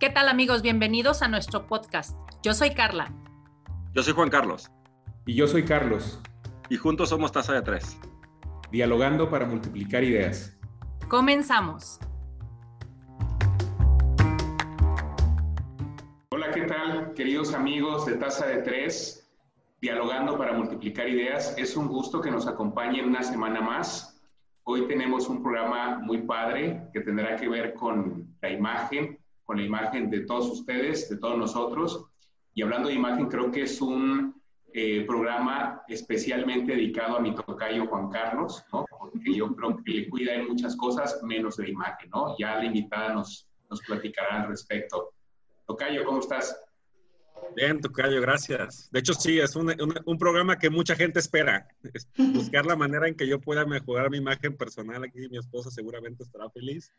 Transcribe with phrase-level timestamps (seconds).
[0.00, 0.62] ¿Qué tal amigos?
[0.62, 2.16] Bienvenidos a nuestro podcast.
[2.42, 3.12] Yo soy Carla.
[3.92, 4.70] Yo soy Juan Carlos.
[5.26, 6.18] Y yo soy Carlos.
[6.70, 8.00] Y juntos somos Taza de Tres.
[8.72, 10.58] Dialogando para multiplicar ideas.
[11.10, 12.00] Comenzamos.
[16.30, 19.30] Hola, ¿qué tal, queridos amigos de Taza de Tres?
[19.82, 21.54] Dialogando para multiplicar ideas.
[21.58, 24.18] Es un gusto que nos acompañen una semana más.
[24.62, 29.19] Hoy tenemos un programa muy padre que tendrá que ver con la imagen,
[29.50, 32.06] con la imagen de todos ustedes, de todos nosotros.
[32.54, 34.40] Y hablando de imagen, creo que es un
[34.72, 38.86] eh, programa especialmente dedicado a mi tocayo Juan Carlos, ¿no?
[38.88, 42.36] Porque yo creo que le cuida en muchas cosas, menos de imagen, ¿no?
[42.38, 45.14] Ya la invitada nos, nos platicará al respecto.
[45.66, 46.56] Tocayo, ¿cómo estás?
[47.56, 48.88] Bien, Tocayo, gracias.
[48.92, 51.66] De hecho, sí, es un, un, un, programa que mucha gente espera.
[52.16, 55.28] buscar la manera en que yo pueda mejorar mi imagen personal aquí.
[55.28, 56.92] Mi esposa seguramente estará feliz.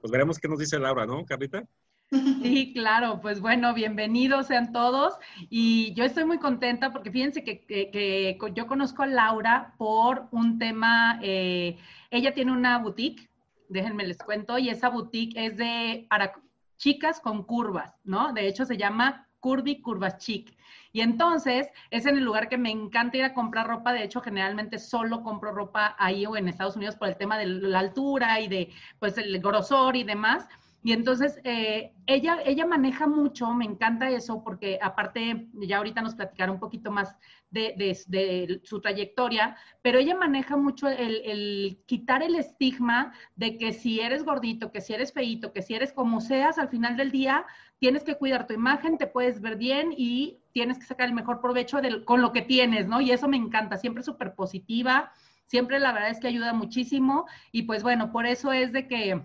[0.00, 1.64] Pues veremos qué nos dice Laura, ¿no, Carlita?
[2.12, 5.14] Sí, claro, pues bueno, bienvenidos sean todos.
[5.48, 10.58] Y yo estoy muy contenta porque fíjense que, que, yo conozco a Laura por un
[10.58, 11.78] tema, eh,
[12.10, 13.30] ella tiene una boutique,
[13.70, 16.34] déjenme les cuento, y esa boutique es de para
[16.76, 18.34] chicas con curvas, ¿no?
[18.34, 20.54] De hecho se llama Curvy Curvas Chic.
[20.92, 23.94] Y entonces es en el lugar que me encanta ir a comprar ropa.
[23.94, 27.46] De hecho, generalmente solo compro ropa ahí o en Estados Unidos por el tema de
[27.46, 30.46] la altura y de pues el grosor y demás.
[30.84, 36.16] Y entonces eh, ella, ella maneja mucho, me encanta eso, porque aparte, ya ahorita nos
[36.16, 37.16] platicará un poquito más
[37.50, 43.72] de, de, su trayectoria, pero ella maneja mucho el, el, quitar el estigma de que
[43.72, 47.12] si eres gordito, que si eres feito, que si eres como seas, al final del
[47.12, 47.46] día
[47.78, 51.40] tienes que cuidar tu imagen, te puedes ver bien y tienes que sacar el mejor
[51.40, 53.00] provecho con lo que tienes, ¿no?
[53.00, 55.12] Y eso me encanta, siempre súper positiva,
[55.46, 59.22] siempre la verdad es que ayuda muchísimo y pues bueno, por eso es de que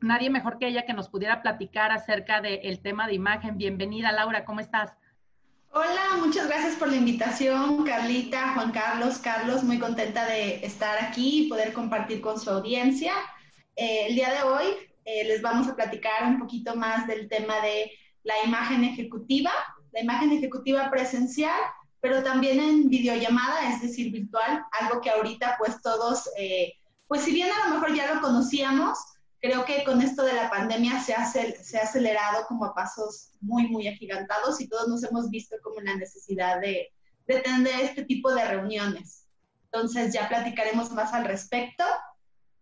[0.00, 3.58] nadie mejor que ella que nos pudiera platicar acerca del de tema de imagen.
[3.58, 4.92] Bienvenida, Laura, ¿cómo estás?
[5.70, 11.44] Hola, muchas gracias por la invitación, Carlita, Juan Carlos, Carlos, muy contenta de estar aquí
[11.44, 13.12] y poder compartir con su audiencia.
[13.76, 14.64] Eh, el día de hoy
[15.04, 17.92] eh, les vamos a platicar un poquito más del tema de
[18.22, 19.50] la imagen ejecutiva,
[19.92, 21.60] la imagen ejecutiva presencial,
[22.00, 26.74] pero también en videollamada, es decir, virtual, algo que ahorita pues todos, eh,
[27.06, 28.98] pues si bien a lo mejor ya lo conocíamos,
[29.40, 33.30] creo que con esto de la pandemia se ha, se ha acelerado como a pasos
[33.40, 36.88] muy, muy agigantados y todos nos hemos visto como la necesidad de,
[37.26, 39.26] de tener este tipo de reuniones.
[39.64, 41.84] Entonces ya platicaremos más al respecto.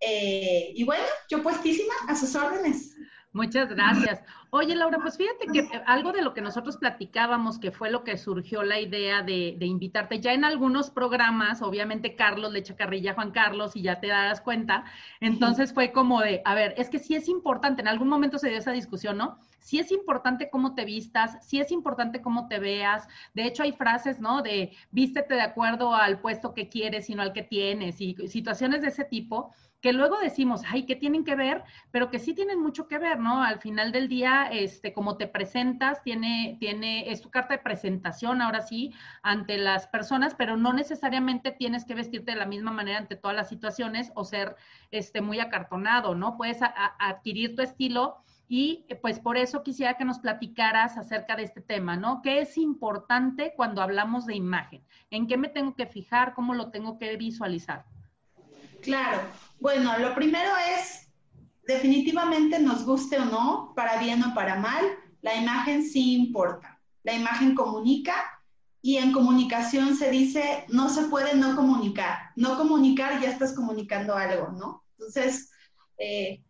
[0.01, 2.95] Eh, y bueno, yo puestísima a sus órdenes.
[3.33, 4.21] Muchas gracias.
[4.59, 8.17] Oye, Laura, pues fíjate que algo de lo que nosotros platicábamos, que fue lo que
[8.17, 13.11] surgió la idea de, de, invitarte, ya en algunos programas, obviamente Carlos le echa carrilla
[13.11, 14.85] a Juan Carlos y ya te das cuenta,
[15.21, 18.49] entonces fue como de, a ver, es que sí es importante, en algún momento se
[18.49, 19.37] dio esa discusión, ¿no?
[19.61, 23.73] Sí es importante cómo te vistas, sí es importante cómo te veas, de hecho hay
[23.73, 24.41] frases, ¿no?
[24.41, 28.89] De vístete de acuerdo al puesto que quieres, sino al que tienes, y situaciones de
[28.89, 29.53] ese tipo
[29.87, 33.21] que luego decimos, ay, que tienen que ver, pero que sí tienen mucho que ver,
[33.21, 33.45] ¿no?
[33.45, 38.43] Al final del día, este, como te presentas, tiene, tiene, es tu carta de presentación,
[38.43, 38.93] ahora sí,
[39.23, 43.37] ante las personas, pero no necesariamente tienes que vestirte de la misma manera ante todas
[43.37, 44.57] las situaciones o ser,
[44.91, 46.37] este, muy acartonado, ¿no?
[46.37, 46.59] Puedes
[46.99, 51.97] adquirir tu estilo y pues por eso quisiera que nos platicaras acerca de este tema,
[51.97, 52.23] ¿no?
[52.23, 54.83] ¿Qué es importante cuando hablamos de imagen?
[55.13, 56.35] ¿En qué me tengo que fijar?
[56.35, 57.85] ¿Cómo lo tengo que visualizar?
[58.87, 59.21] Claro.
[59.59, 61.09] Bueno, lo primero es,
[61.67, 64.85] definitivamente nos guste o no, para bien o para mal,
[65.23, 66.81] la imagen sí importa.
[67.03, 68.15] La imagen comunica
[68.81, 72.31] y en comunicación se dice, no se puede no comunicar.
[72.37, 74.85] No comunicar ya estás comunicando algo, ¿no?
[74.93, 75.51] Entonces,
[75.99, 76.45] eh,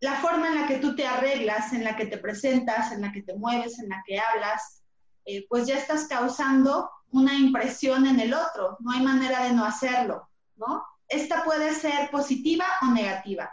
[0.00, 3.12] la forma en la que tú te arreglas, en la que te presentas, en la
[3.12, 4.82] que te mueves, en la que hablas,
[5.24, 8.76] eh, pues ya estás causando una impresión en el otro.
[8.80, 10.82] No hay manera de no hacerlo, ¿no?
[11.08, 13.50] Esta puede ser positiva o negativa.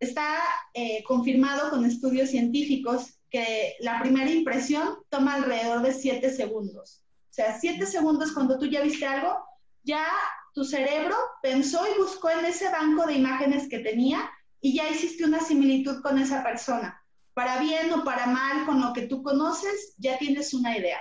[0.00, 0.38] Está
[0.74, 7.04] eh, confirmado con estudios científicos que la primera impresión toma alrededor de 7 segundos.
[7.30, 9.38] O sea, 7 segundos cuando tú ya viste algo,
[9.82, 10.06] ya
[10.54, 14.30] tu cerebro pensó y buscó en ese banco de imágenes que tenía
[14.60, 17.02] y ya hiciste una similitud con esa persona.
[17.34, 20.98] Para bien o para mal, con lo que tú conoces, ya tienes una idea.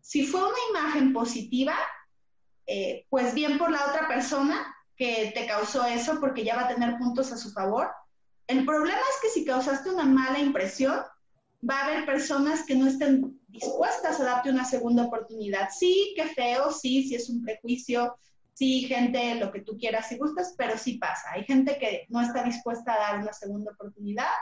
[0.00, 1.76] Si fue una imagen positiva,
[2.66, 6.74] eh, pues bien por la otra persona, que te causó eso porque ya va a
[6.74, 7.88] tener puntos a su favor.
[8.46, 11.00] El problema es que si causaste una mala impresión,
[11.68, 15.70] va a haber personas que no estén dispuestas a darte una segunda oportunidad.
[15.70, 18.18] Sí, qué feo, sí, sí es un prejuicio,
[18.52, 21.30] sí, gente, lo que tú quieras si gustas, pero sí pasa.
[21.32, 24.34] Hay gente que no está dispuesta a dar una segunda oportunidad.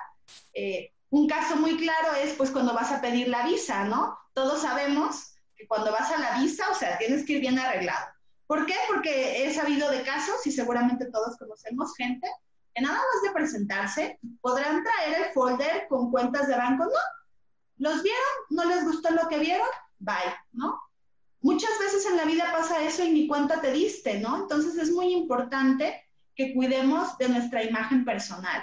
[0.52, 4.18] Eh, Un caso muy claro es pues cuando vas a pedir la visa, ¿no?
[4.34, 8.06] Todos sabemos que cuando vas a la visa, o sea, tienes que ir bien arreglado.
[8.48, 8.74] ¿Por qué?
[8.88, 12.26] Porque he sabido de casos, y seguramente todos conocemos gente,
[12.74, 16.90] que nada más de presentarse, podrán traer el folder con cuentas de banco, no.
[17.76, 18.20] ¿Los vieron?
[18.48, 19.68] ¿No les gustó lo que vieron?
[19.98, 20.80] Bye, ¿no?
[21.42, 24.38] Muchas veces en la vida pasa eso y ni cuenta te diste, ¿no?
[24.38, 28.62] Entonces es muy importante que cuidemos de nuestra imagen personal.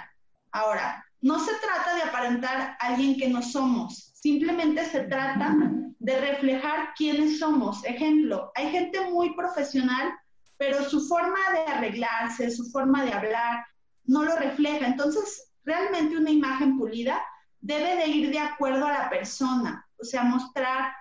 [0.50, 5.56] Ahora, no se trata de aparentar a alguien que no somos, simplemente se trata
[5.98, 7.84] de reflejar quiénes somos.
[7.84, 10.12] Ejemplo, hay gente muy profesional,
[10.58, 13.64] pero su forma de arreglarse, su forma de hablar,
[14.04, 14.86] no lo refleja.
[14.86, 17.22] Entonces, realmente una imagen pulida
[17.60, 20.92] debe de ir de acuerdo a la persona, o sea, mostrar,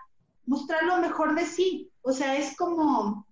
[0.46, 1.92] mostrar lo mejor de sí.
[2.02, 3.25] O sea, es como,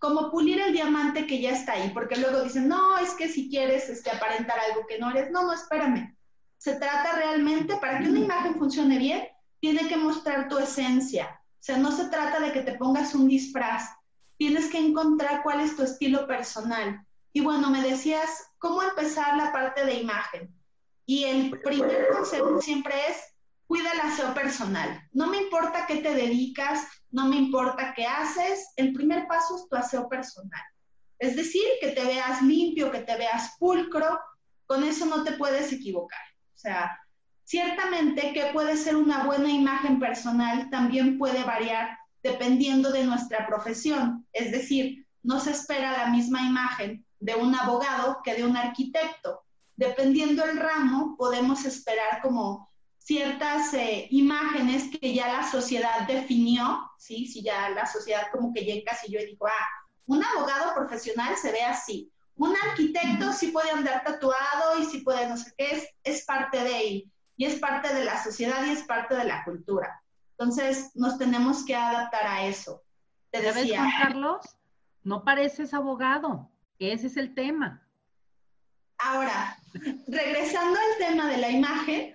[0.00, 3.50] como pulir el diamante que ya está ahí, porque luego dicen, no, es que si
[3.50, 6.16] quieres este, aparentar algo que no eres, no, no, espérame.
[6.56, 9.28] Se trata realmente, para que una imagen funcione bien,
[9.60, 11.38] tiene que mostrar tu esencia.
[11.52, 13.90] O sea, no se trata de que te pongas un disfraz,
[14.38, 17.04] tienes que encontrar cuál es tu estilo personal.
[17.34, 20.54] Y bueno, me decías, ¿cómo empezar la parte de imagen?
[21.04, 23.29] Y el primer consejo siempre es,
[23.70, 25.00] cuida el aseo personal.
[25.12, 29.68] No me importa qué te dedicas, no me importa qué haces, el primer paso es
[29.68, 30.60] tu aseo personal.
[31.20, 34.18] Es decir, que te veas limpio, que te veas pulcro,
[34.66, 36.18] con eso no te puedes equivocar.
[36.52, 36.98] O sea,
[37.44, 44.26] ciertamente que puede ser una buena imagen personal también puede variar dependiendo de nuestra profesión.
[44.32, 49.44] Es decir, no se espera la misma imagen de un abogado que de un arquitecto.
[49.76, 52.68] Dependiendo el ramo, podemos esperar como
[53.00, 57.26] ciertas eh, imágenes que ya la sociedad definió, ¿sí?
[57.26, 59.68] Si ya la sociedad como que llega y yo digo, ah,
[60.06, 65.28] un abogado profesional se ve así, un arquitecto sí puede andar tatuado y sí puede
[65.28, 68.70] no sé qué, es, es parte de él, y es parte de la sociedad y
[68.70, 70.02] es parte de la cultura.
[70.32, 72.82] Entonces, nos tenemos que adaptar a eso.
[73.30, 74.56] Te decía, Juan Carlos?
[75.02, 77.82] No pareces abogado, ese es el tema.
[78.98, 79.56] Ahora,
[80.06, 82.14] regresando al tema de la imagen,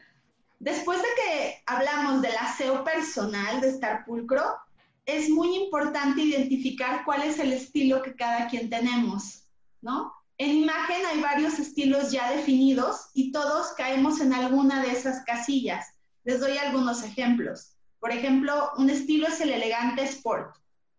[0.59, 4.57] Después de que hablamos del aseo personal, de estar pulcro,
[5.05, 9.47] es muy importante identificar cuál es el estilo que cada quien tenemos,
[9.81, 10.13] ¿no?
[10.37, 15.87] En imagen hay varios estilos ya definidos y todos caemos en alguna de esas casillas.
[16.23, 17.77] Les doy algunos ejemplos.
[17.99, 20.55] Por ejemplo, un estilo es el elegante sport.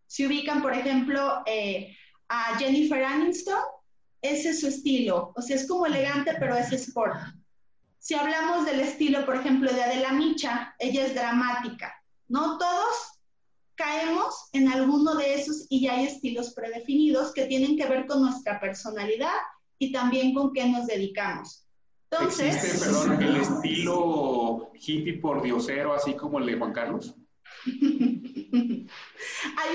[0.06, 1.94] Si ubican, por ejemplo, eh,
[2.28, 3.60] a Jennifer Aniston,
[4.22, 5.32] ese es su estilo.
[5.36, 7.16] O sea, es como elegante, pero es sport.
[8.06, 11.92] Si hablamos del estilo, por ejemplo, de Adela Micha, ella es dramática,
[12.28, 12.56] ¿no?
[12.56, 13.18] Todos
[13.74, 18.22] caemos en alguno de esos y ya hay estilos predefinidos que tienen que ver con
[18.22, 19.34] nuestra personalidad
[19.80, 21.66] y también con qué nos dedicamos.
[22.08, 27.12] Entonces, ¿Existe, perdón, el estilo hippie por diosero, así como el de Juan Carlos?
[27.64, 28.86] hay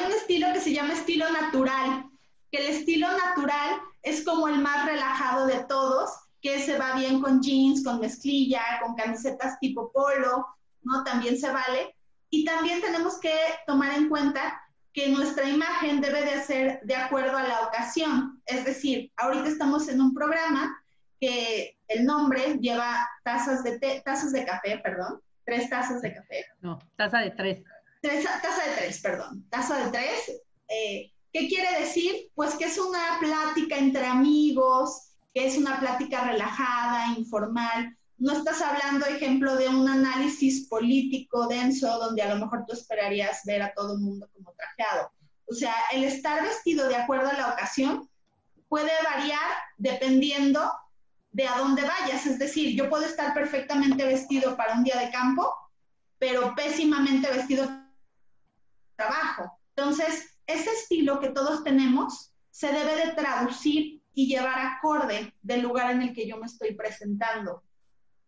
[0.06, 2.06] un estilo que se llama estilo natural,
[2.50, 7.22] que el estilo natural es como el más relajado de todos que se va bien
[7.22, 10.48] con jeans, con mezclilla, con camisetas tipo polo,
[10.82, 11.04] ¿no?
[11.04, 11.96] También se vale.
[12.30, 13.36] Y también tenemos que
[13.68, 14.60] tomar en cuenta
[14.94, 18.42] que nuestra imagen debe de ser de acuerdo a la ocasión.
[18.46, 20.78] Es decir, ahorita estamos en un programa
[21.20, 26.46] que el nombre lleva tazas de, tazas de café, perdón, tres tazas de café.
[26.62, 27.64] No, taza de tres.
[28.02, 30.42] tres taza de tres, perdón, taza de tres.
[30.68, 32.30] Eh, ¿Qué quiere decir?
[32.34, 37.98] Pues que es una plática entre amigos, que es una plática relajada, informal.
[38.18, 43.42] No estás hablando, ejemplo, de un análisis político denso donde a lo mejor tú esperarías
[43.46, 45.12] ver a todo el mundo como trajeado.
[45.46, 48.10] O sea, el estar vestido de acuerdo a la ocasión
[48.70, 50.72] puede variar dependiendo
[51.32, 52.26] de a dónde vayas.
[52.26, 55.54] Es decir, yo puedo estar perfectamente vestido para un día de campo,
[56.20, 57.92] pero pésimamente vestido para
[58.96, 59.60] trabajo.
[59.76, 65.92] Entonces, ese estilo que todos tenemos se debe de traducir y llevar acorde del lugar
[65.92, 67.64] en el que yo me estoy presentando,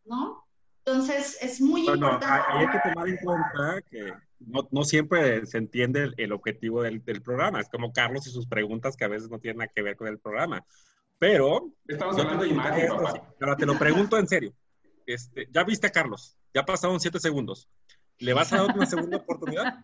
[0.05, 0.45] ¿no?
[0.85, 2.25] Entonces, es muy importante.
[2.25, 7.21] Hay, que tomar en cuenta que no, no siempre se entiende el, objetivo del, del,
[7.21, 7.61] programa.
[7.61, 10.07] Es como Carlos y sus preguntas que a veces no tienen nada que ver con
[10.07, 10.65] el programa.
[11.19, 11.71] Pero...
[11.87, 14.53] Estamos hablando de imagen, Ahora, te lo pregunto en serio.
[15.05, 17.69] Este, ya viste a Carlos, ya pasaron siete segundos.
[18.19, 19.83] ¿Le vas a dar una segunda oportunidad?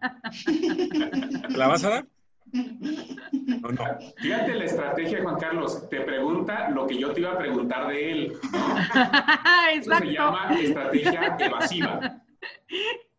[1.50, 2.08] ¿La vas a dar?
[3.32, 3.84] No, no.
[4.18, 5.90] Fíjate la estrategia, Juan Carlos.
[5.90, 8.40] Te pregunta lo que yo te iba a preguntar de él.
[9.74, 12.24] Eso se llama estrategia evasiva.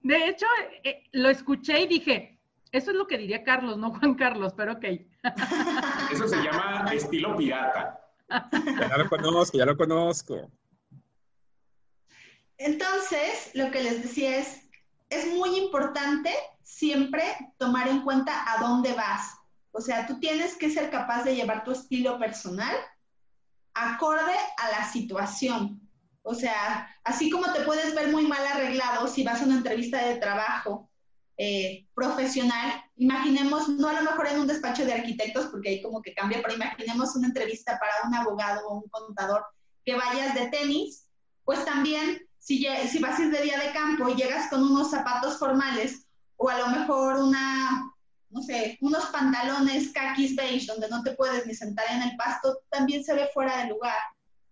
[0.01, 0.47] De hecho,
[0.83, 2.41] eh, lo escuché y dije,
[2.73, 4.85] eso es lo que diría Carlos, no Juan Carlos, pero ok.
[6.13, 8.01] Eso se llama estilo pirata.
[8.29, 10.51] Ya lo conozco, ya lo conozco.
[12.57, 14.70] Entonces, lo que les decía es,
[15.11, 17.25] es muy importante siempre
[17.59, 19.35] tomar en cuenta a dónde vas.
[19.73, 22.75] O sea, tú tienes que ser capaz de llevar tu estilo personal
[23.75, 25.81] acorde a la situación.
[26.23, 30.05] O sea, así como te puedes ver muy mal arreglado si vas a una entrevista
[30.05, 30.91] de trabajo
[31.37, 36.03] eh, profesional, imaginemos, no a lo mejor en un despacho de arquitectos, porque ahí como
[36.03, 39.45] que cambia, pero imaginemos una entrevista para un abogado o un contador
[39.85, 41.07] que vayas de tenis,
[41.45, 42.67] pues también si,
[43.01, 46.07] vas a ir de día de campo y llegas con unos zapatos formales
[46.37, 47.19] o a lo mejor
[48.81, 53.15] unos pantalones kakis beige donde no te puedes ni sentar en el pasto, también se
[53.15, 53.99] ve fuera de lugar.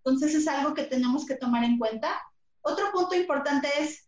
[0.05, 2.21] Entonces es algo que tenemos que tomar en cuenta.
[2.61, 4.07] Otro punto importante es,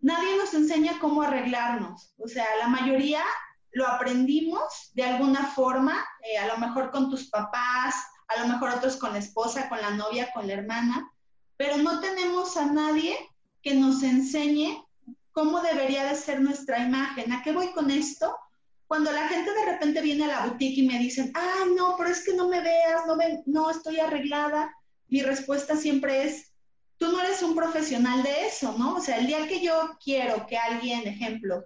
[0.00, 2.12] nadie nos enseña cómo arreglarnos.
[2.18, 3.22] O sea, la mayoría
[3.70, 7.94] lo aprendimos de alguna forma, eh, a lo mejor con tus papás,
[8.28, 11.08] a lo mejor otros con la esposa, con la novia, con la hermana,
[11.56, 13.16] pero no tenemos a nadie
[13.62, 14.82] que nos enseñe
[15.32, 17.32] cómo debería de ser nuestra imagen.
[17.32, 18.36] ¿A qué voy con esto?
[18.86, 22.10] Cuando la gente de repente viene a la boutique y me dicen, ah, no, pero
[22.10, 24.72] es que no me veas, no, no estoy arreglada,
[25.08, 26.52] mi respuesta siempre es,
[26.96, 28.96] tú no eres un profesional de eso, ¿no?
[28.96, 31.64] O sea, el día que yo quiero que alguien, ejemplo,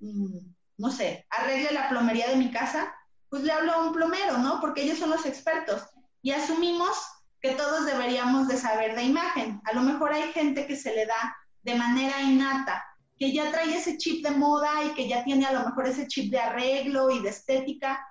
[0.00, 0.38] mm,
[0.78, 2.94] no sé, arregle la plomería de mi casa,
[3.28, 4.60] pues le hablo a un plomero, ¿no?
[4.60, 5.82] Porque ellos son los expertos.
[6.22, 6.96] Y asumimos
[7.40, 9.60] que todos deberíamos de saber de imagen.
[9.64, 12.84] A lo mejor hay gente que se le da de manera innata,
[13.18, 16.06] que ya trae ese chip de moda y que ya tiene a lo mejor ese
[16.06, 18.04] chip de arreglo y de estética,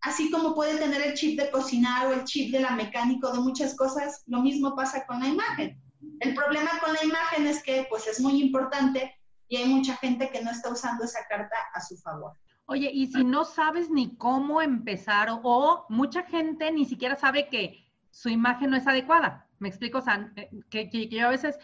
[0.00, 3.40] así como puede tener el chip de cocinar o el chip de la mecánico de
[3.40, 5.80] muchas cosas, lo mismo pasa con la imagen.
[6.20, 9.14] El problema con la imagen es que pues es muy importante
[9.48, 12.32] y hay mucha gente que no está usando esa carta a su favor.
[12.66, 17.89] Oye, y si no sabes ni cómo empezar o, mucha gente ni siquiera sabe que
[18.10, 19.46] su imagen no es adecuada.
[19.58, 21.58] Me explico, o sea, eh, que, que, yo a veces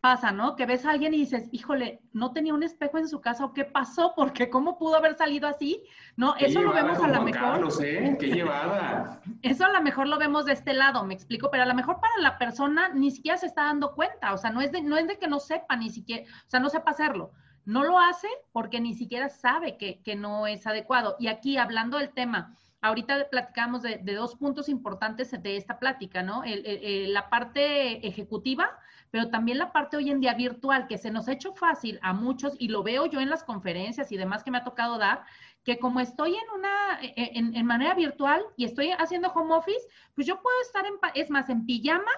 [0.00, 0.54] pasa, ¿no?
[0.54, 3.52] Que ves a alguien y dices, híjole, no tenía un espejo en su casa o
[3.52, 5.82] qué pasó, porque cómo pudo haber salido así,
[6.16, 6.36] ¿no?
[6.36, 7.40] Eso lo vemos a lo mejor.
[7.40, 8.16] Carlos, ¿eh?
[8.18, 9.20] Qué llevada.
[9.42, 12.00] Eso a lo mejor lo vemos de este lado, me explico, pero a lo mejor
[12.00, 14.96] para la persona ni siquiera se está dando cuenta, o sea, no es de, no
[14.96, 17.32] es de que no sepa ni siquiera, o sea, no sepa hacerlo.
[17.64, 21.16] No lo hace porque ni siquiera sabe que, que no es adecuado.
[21.18, 26.22] Y aquí, hablando del tema, ahorita platicamos de, de, dos puntos importantes de esta plática,
[26.22, 26.42] ¿no?
[26.44, 28.70] la parte ejecutiva,
[29.10, 32.12] pero también la parte hoy en día virtual, que se nos ha hecho fácil a
[32.12, 35.24] muchos, y lo veo yo en las conferencias y demás que me ha tocado dar,
[35.64, 39.54] que como estoy en una, e, e, en, en manera virtual y estoy haciendo home
[39.54, 42.10] office, pues yo puedo estar en, es más, en pijama,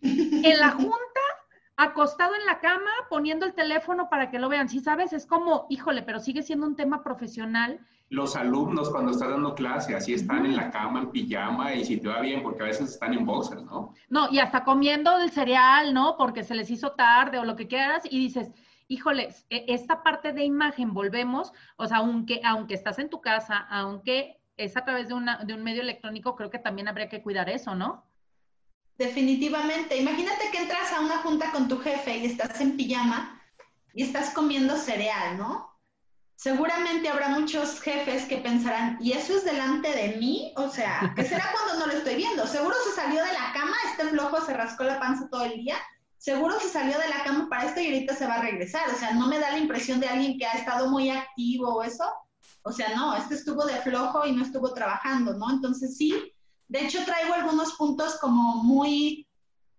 [0.00, 1.13] en la junta,
[1.76, 4.68] acostado en la cama, poniendo el teléfono para que lo vean.
[4.68, 9.30] Si sabes, es como, híjole, pero sigue siendo un tema profesional los alumnos cuando están
[9.30, 12.62] dando clase, así están en la cama, en pijama, y si te va bien, porque
[12.62, 13.94] a veces están en boxers, ¿no?
[14.08, 16.16] No, y hasta comiendo el cereal, ¿no?
[16.16, 18.52] Porque se les hizo tarde o lo que quieras, y dices,
[18.88, 23.66] híjole, e, esta parte de imagen, volvemos, o sea, aunque, aunque estás en tu casa,
[23.70, 27.22] aunque es a través de, una, de un medio electrónico, creo que también habría que
[27.22, 28.04] cuidar eso, ¿no?
[28.96, 29.96] Definitivamente.
[29.96, 33.40] Imagínate que entras a una junta con tu jefe y estás en pijama
[33.92, 35.74] y estás comiendo cereal, ¿no?
[36.44, 40.52] seguramente habrá muchos jefes que pensarán, ¿y eso es delante de mí?
[40.56, 42.46] O sea, ¿qué será cuando no lo estoy viendo?
[42.46, 45.76] Seguro se salió de la cama, este flojo se rascó la panza todo el día,
[46.18, 48.90] seguro se salió de la cama para esto y ahorita se va a regresar.
[48.90, 51.82] O sea, no me da la impresión de alguien que ha estado muy activo o
[51.82, 52.04] eso.
[52.62, 55.50] O sea, no, este estuvo de flojo y no estuvo trabajando, ¿no?
[55.50, 56.34] Entonces sí,
[56.68, 59.28] de hecho traigo algunos puntos como muy,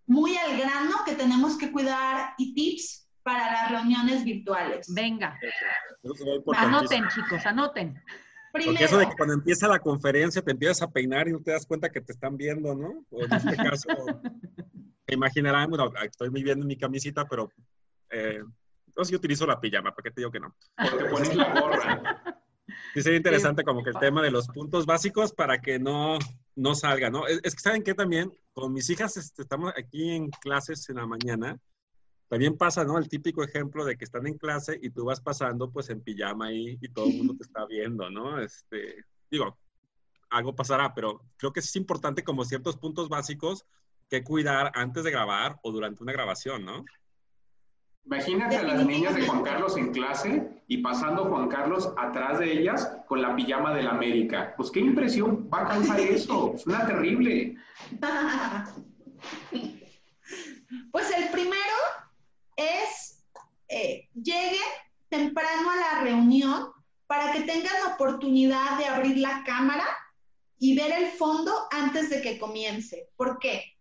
[0.05, 4.93] muy al grano que tenemos que cuidar y tips para las reuniones virtuales.
[4.93, 5.39] Venga.
[6.55, 7.99] Anoten, chicos, anoten.
[8.51, 11.51] Porque eso de que cuando empieza la conferencia te empiezas a peinar y no te
[11.51, 13.03] das cuenta que te están viendo, ¿no?
[13.09, 13.89] O en este caso,
[15.05, 17.51] te imaginarán, bueno, estoy muy bien en mi camisita, pero
[18.11, 18.41] eh,
[18.95, 20.55] yo sí utilizo la pijama, ¿para qué te digo que no?
[20.89, 22.23] Porque pones la gorra.
[22.93, 26.17] Sí, sería interesante como que el tema de los puntos básicos para que no,
[26.55, 27.27] no salga, ¿no?
[27.27, 28.31] Es, que, ¿saben qué también?
[28.53, 31.59] Con mis hijas este, estamos aquí en clases en la mañana
[32.27, 32.97] también pasa, ¿no?
[32.97, 36.51] El típico ejemplo de que están en clase y tú vas pasando pues en pijama
[36.51, 38.39] y todo el mundo te está viendo, ¿no?
[38.39, 39.57] Este, digo,
[40.29, 43.65] algo pasará, pero creo que es importante como ciertos puntos básicos
[44.09, 46.83] que cuidar antes de grabar o durante una grabación, ¿no?
[48.05, 52.51] Imagínate a las niñas de Juan Carlos en clase y pasando Juan Carlos atrás de
[52.51, 54.53] ellas con la pijama de la América.
[54.55, 56.55] Pues qué impresión va a causar eso.
[56.57, 57.55] Suena terrible.
[60.91, 61.75] Pues el primero
[62.55, 63.23] es
[63.67, 64.61] eh, lleguen
[65.09, 66.71] temprano a la reunión
[67.07, 69.85] para que tengan oportunidad de abrir la cámara
[70.57, 73.09] y ver el fondo antes de que comience.
[73.15, 73.74] ¿Por qué?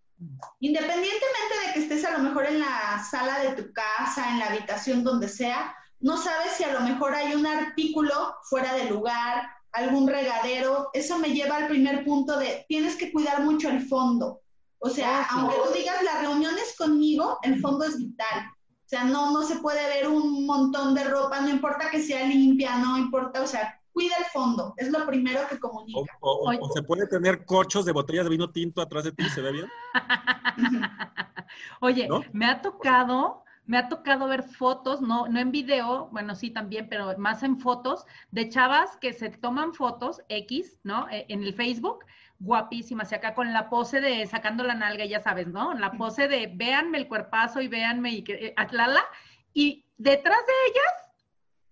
[0.61, 4.47] Independientemente de que estés a lo mejor en la sala de tu casa, en la
[4.47, 9.49] habitación donde sea, no sabes si a lo mejor hay un artículo fuera de lugar,
[9.73, 10.91] algún regadero.
[10.93, 14.41] Eso me lleva al primer punto de tienes que cuidar mucho el fondo.
[14.79, 18.51] O sea, aunque tú digas las reuniones conmigo, el fondo es vital.
[18.85, 22.27] O sea, no, no se puede ver un montón de ropa, no importa que sea
[22.27, 26.13] limpia, no importa, o sea, cuida el fondo, es lo primero que comunica.
[26.21, 29.53] O, se puede tener cochos de botellas de vino tinto atrás de ti, ¿se ve
[29.53, 29.67] bien?
[31.81, 36.51] Oye, me ha tocado, me ha tocado ver fotos, no, no en video, bueno, sí
[36.51, 41.09] también, pero más en fotos, de chavas que se toman fotos X, ¿no?
[41.09, 42.05] E, en el Facebook,
[42.41, 45.73] guapísimas, y acá con la pose de sacando la nalga, ya sabes, ¿no?
[45.73, 49.05] La pose de véanme el cuerpazo y véanme y que, eh, atlala,
[49.53, 51.04] y detrás de ellas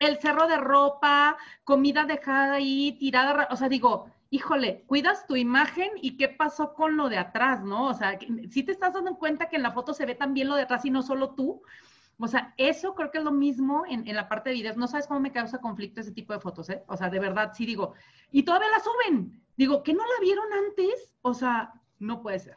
[0.07, 5.91] el cerro de ropa, comida dejada ahí, tirada, o sea, digo, híjole, cuidas tu imagen
[6.01, 7.89] y qué pasó con lo de atrás, ¿no?
[7.89, 8.19] O sea,
[8.51, 10.85] si te estás dando cuenta que en la foto se ve también lo de atrás
[10.85, 11.63] y no solo tú.
[12.19, 14.77] O sea, eso creo que es lo mismo en, la parte de videos.
[14.77, 16.83] No sabes cómo me causa conflicto ese tipo de fotos, ¿eh?
[16.87, 17.95] O sea, de verdad, sí digo,
[18.31, 19.43] y todavía la suben.
[19.57, 21.15] Digo, ¿que no la vieron antes?
[21.23, 22.57] O sea, no puede ser.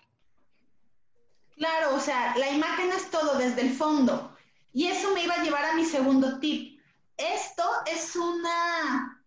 [1.58, 4.36] Claro, o sea, la imagen es todo desde el fondo.
[4.72, 6.75] Y eso me iba a llevar a mi segundo tip
[7.18, 9.24] esto es una,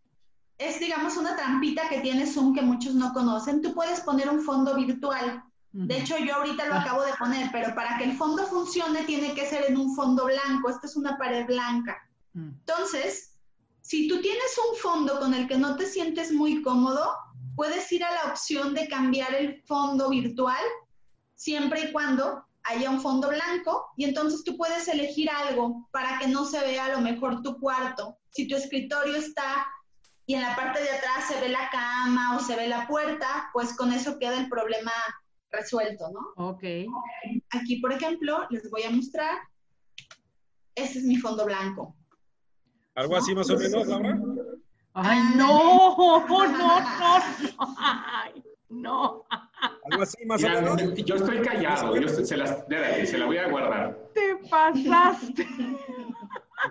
[0.59, 3.63] es digamos una trampita que tiene Zoom que muchos no conocen.
[3.63, 5.43] Tú puedes poner un fondo virtual.
[5.71, 6.81] De hecho, yo ahorita lo ah.
[6.81, 10.25] acabo de poner, pero para que el fondo funcione tiene que ser en un fondo
[10.25, 10.71] blanco.
[10.71, 11.97] Esta es una pared blanca.
[12.33, 12.49] Mm.
[12.49, 13.37] Entonces,
[13.83, 17.15] si tú tienes un fondo con el que no te sientes muy cómodo,
[17.55, 20.65] puedes ir a la opción de cambiar el fondo virtual
[21.35, 26.29] siempre y cuando haya un fondo blanco y entonces tú puedes elegir algo para que
[26.29, 28.19] no se vea a lo mejor tu cuarto.
[28.31, 29.67] Si tu escritorio está
[30.27, 33.49] y en la parte de atrás se ve la cama o se ve la puerta,
[33.53, 34.93] pues con eso queda el problema
[35.51, 36.49] resuelto, ¿no?
[36.49, 36.63] Ok.
[37.51, 39.39] Aquí, por ejemplo, les voy a mostrar.
[40.75, 41.97] Este es mi fondo blanco.
[42.95, 44.19] ¿Algo así más o menos, Laura?
[44.93, 46.27] ¡Ay, no!
[46.29, 47.77] ¡No, no, no!
[47.87, 48.43] Ay.
[48.69, 49.25] No.
[49.91, 50.95] Algo así más o menos.
[51.05, 53.99] Yo estoy callado, yo se, la, se la voy a guardar.
[54.15, 55.47] Te pasaste.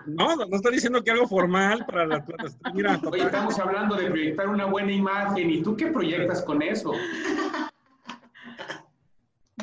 [0.06, 2.24] No, no estoy diciendo que algo formal para la
[2.74, 5.50] Mira, Oye, estamos hablando de proyectar una buena imagen.
[5.50, 6.92] ¿Y tú qué proyectas con eso?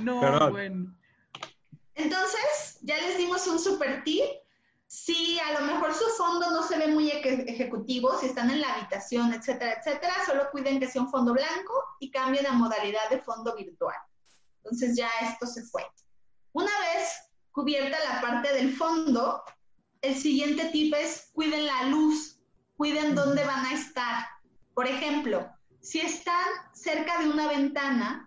[0.01, 0.93] No, bueno.
[1.95, 4.23] Entonces, ya les dimos un super tip
[4.95, 8.75] si a lo mejor su fondo no se ve muy ejecutivo, si están en la
[8.75, 13.19] habitación, etcétera, etcétera, solo cuiden que sea un fondo blanco y cambien la modalidad de
[13.19, 13.97] fondo virtual.
[14.63, 15.85] Entonces ya esto se fue.
[16.53, 17.09] Una vez
[17.51, 19.43] cubierta la parte del fondo,
[20.01, 22.39] el siguiente tip es cuiden la luz,
[22.77, 24.25] cuiden dónde van a estar.
[24.73, 25.45] Por ejemplo,
[25.81, 28.24] si están cerca de una ventana,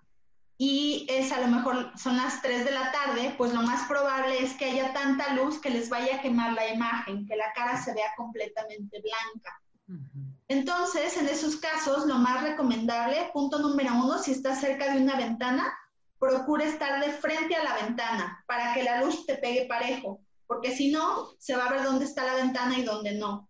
[0.61, 4.42] y es a lo mejor son las 3 de la tarde, pues lo más probable
[4.42, 7.81] es que haya tanta luz que les vaya a quemar la imagen, que la cara
[7.81, 9.62] se vea completamente blanca.
[10.49, 15.16] Entonces, en esos casos, lo más recomendable, punto número uno, si estás cerca de una
[15.16, 15.73] ventana,
[16.18, 20.75] procura estar de frente a la ventana para que la luz te pegue parejo, porque
[20.75, 23.49] si no, se va a ver dónde está la ventana y dónde no.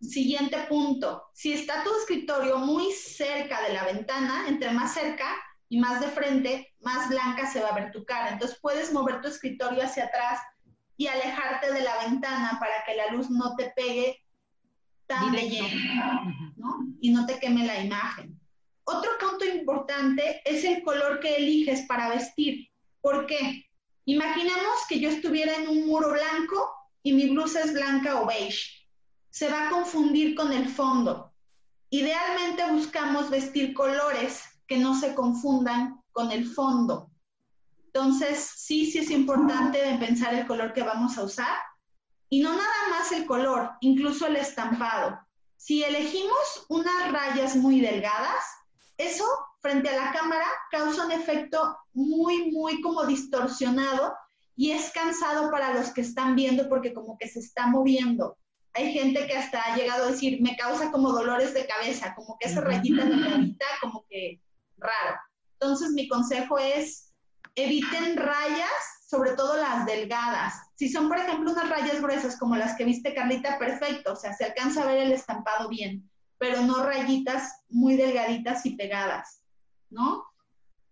[0.00, 5.26] Siguiente punto, si está tu escritorio muy cerca de la ventana, entre más cerca,
[5.72, 8.28] y más de frente, más blanca se va a ver tu cara.
[8.28, 10.38] Entonces puedes mover tu escritorio hacia atrás
[10.98, 14.22] y alejarte de la ventana para que la luz no te pegue
[15.06, 16.76] tan de lleno, ¿no?
[17.00, 18.38] Y no te queme la imagen.
[18.84, 22.68] Otro punto importante es el color que eliges para vestir.
[23.00, 23.64] ¿Por qué?
[24.04, 26.70] Imaginemos que yo estuviera en un muro blanco
[27.02, 28.86] y mi blusa es blanca o beige.
[29.30, 31.32] Se va a confundir con el fondo.
[31.88, 37.10] Idealmente buscamos vestir colores que no se confundan con el fondo.
[37.84, 41.58] Entonces, sí, sí es importante pensar el color que vamos a usar.
[42.30, 45.18] Y no nada más el color, incluso el estampado.
[45.58, 48.42] Si elegimos unas rayas muy delgadas,
[48.96, 49.26] eso
[49.60, 54.14] frente a la cámara causa un efecto muy, muy como distorsionado
[54.56, 58.38] y es cansado para los que están viendo porque como que se está moviendo.
[58.72, 62.38] Hay gente que hasta ha llegado a decir, me causa como dolores de cabeza, como
[62.40, 64.40] que esa rayita delgadita, como que
[64.82, 65.16] raro.
[65.60, 67.12] Entonces, mi consejo es
[67.54, 68.70] eviten rayas,
[69.06, 70.54] sobre todo las delgadas.
[70.74, 74.32] Si son, por ejemplo, unas rayas gruesas como las que viste, Carlita, perfecto, o sea,
[74.32, 79.42] se alcanza a ver el estampado bien, pero no rayitas muy delgaditas y pegadas,
[79.90, 80.24] ¿no?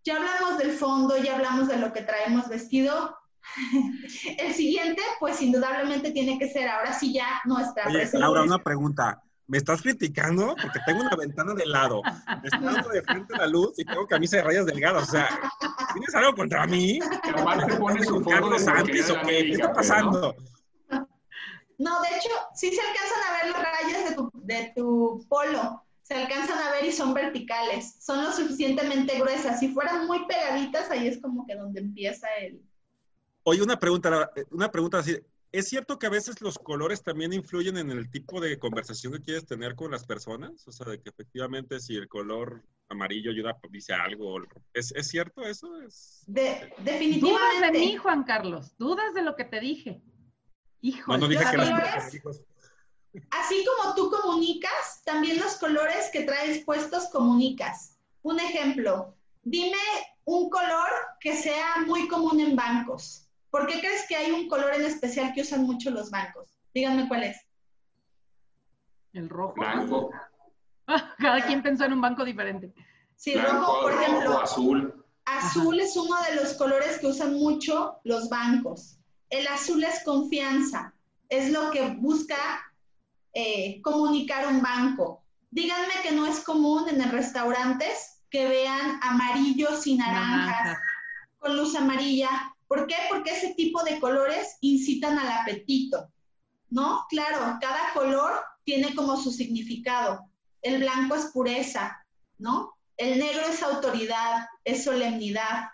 [0.05, 3.17] Ya hablamos del fondo, ya hablamos de lo que traemos vestido.
[4.39, 9.23] el siguiente, pues indudablemente tiene que ser ahora sí ya nuestra Oye, Laura, una pregunta.
[9.51, 10.55] ¿Me estás criticando?
[10.63, 14.07] Porque tengo una ventana de lado, me está dando de frente la luz y tengo
[14.07, 15.09] camisa de rayas delgadas.
[15.09, 15.29] O sea,
[15.93, 17.01] ¿tienes algo contra mí?
[17.23, 19.47] Que aparte pone su foto Carlos Santis o qué?
[19.47, 20.37] ¿Qué está pasando?
[21.79, 25.85] No, de hecho, sí se alcanzan a ver las rayas de tu, de tu polo.
[26.03, 27.97] Se alcanzan a ver y son verticales.
[28.01, 29.59] Son lo suficientemente gruesas.
[29.59, 32.63] Si fueran muy pegaditas, ahí es como que donde empieza el...
[33.43, 35.19] Oye, una pregunta, una pregunta así.
[35.53, 39.23] ¿Es cierto que a veces los colores también influyen en el tipo de conversación que
[39.23, 40.67] quieres tener con las personas?
[40.69, 44.37] O sea, de que efectivamente si el color amarillo ayuda, dice algo.
[44.73, 45.81] ¿Es, ¿es cierto eso?
[45.83, 46.23] ¿Es...
[46.27, 47.73] De, Dudas definitivamente.
[47.73, 48.77] de mí, Juan Carlos.
[48.79, 50.03] Dudas de lo que te dije.
[50.83, 51.13] Hijo.
[51.13, 52.45] No, no dije los que las colores-
[53.33, 57.99] Así como tú comunicas, también los colores que traes puestos comunicas.
[58.23, 59.77] Un ejemplo, dime
[60.25, 63.27] un color que sea muy común en bancos.
[63.51, 66.57] ¿Por qué crees que hay un color en especial que usan mucho los bancos?
[66.73, 67.37] Díganme cuál es.
[69.13, 69.55] El rojo.
[69.55, 70.11] Blanco,
[71.19, 72.73] Cada quien pensó en un banco diferente.
[73.17, 75.05] Sí, blanco, rojo, por ejemplo, rojo, azul.
[75.25, 78.99] azul es uno de los colores que usan mucho los bancos.
[79.29, 80.95] El azul es confianza,
[81.29, 82.37] es lo que busca
[83.35, 85.25] eh, comunicar un banco.
[85.51, 90.83] Díganme que no es común en los restaurantes que vean amarillos y naranjas Naranja.
[91.39, 92.55] con luz amarilla.
[92.71, 92.95] ¿Por qué?
[93.09, 96.09] Porque ese tipo de colores incitan al apetito,
[96.69, 97.05] ¿no?
[97.09, 100.21] Claro, cada color tiene como su significado.
[100.63, 102.07] El blanco es pureza,
[102.39, 102.73] ¿no?
[102.97, 105.71] El negro es autoridad, es solemnidad.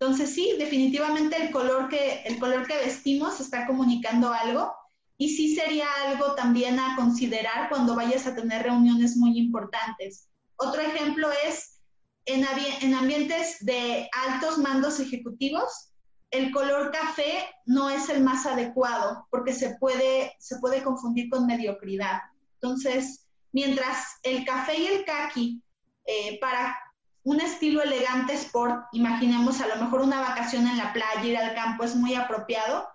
[0.00, 4.74] Entonces sí, definitivamente el color que, el color que vestimos está comunicando algo
[5.16, 10.28] y sí sería algo también a considerar cuando vayas a tener reuniones muy importantes.
[10.56, 11.78] Otro ejemplo es
[12.24, 15.92] en, ambientes de altos mandos ejecutivos,
[16.30, 21.46] el color café no es el más adecuado porque se puede, se puede confundir con
[21.46, 22.20] mediocridad.
[22.54, 25.62] Entonces, mientras el café y el kaki
[26.06, 26.76] eh, para
[27.22, 31.54] un estilo elegante sport, imaginemos a lo mejor una vacación en la playa, ir al
[31.54, 32.86] campo es muy apropiado,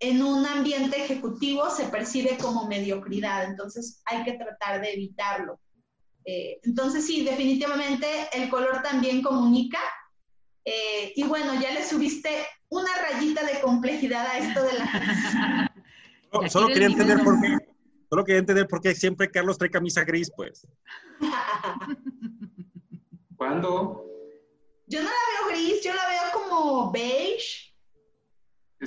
[0.00, 5.60] en un ambiente ejecutivo se percibe como mediocridad, entonces hay que tratar de evitarlo.
[6.24, 9.78] Eh, entonces sí, definitivamente el color también comunica.
[10.64, 15.72] Eh, y bueno, ya le subiste una rayita de complejidad a esto de la...
[16.32, 17.56] No, solo quería entender por qué.
[18.10, 20.66] Solo quería entender por qué siempre Carlos trae camisa gris, pues.
[23.36, 24.04] ¿Cuándo?
[24.86, 27.74] Yo no la veo gris, yo la veo como beige.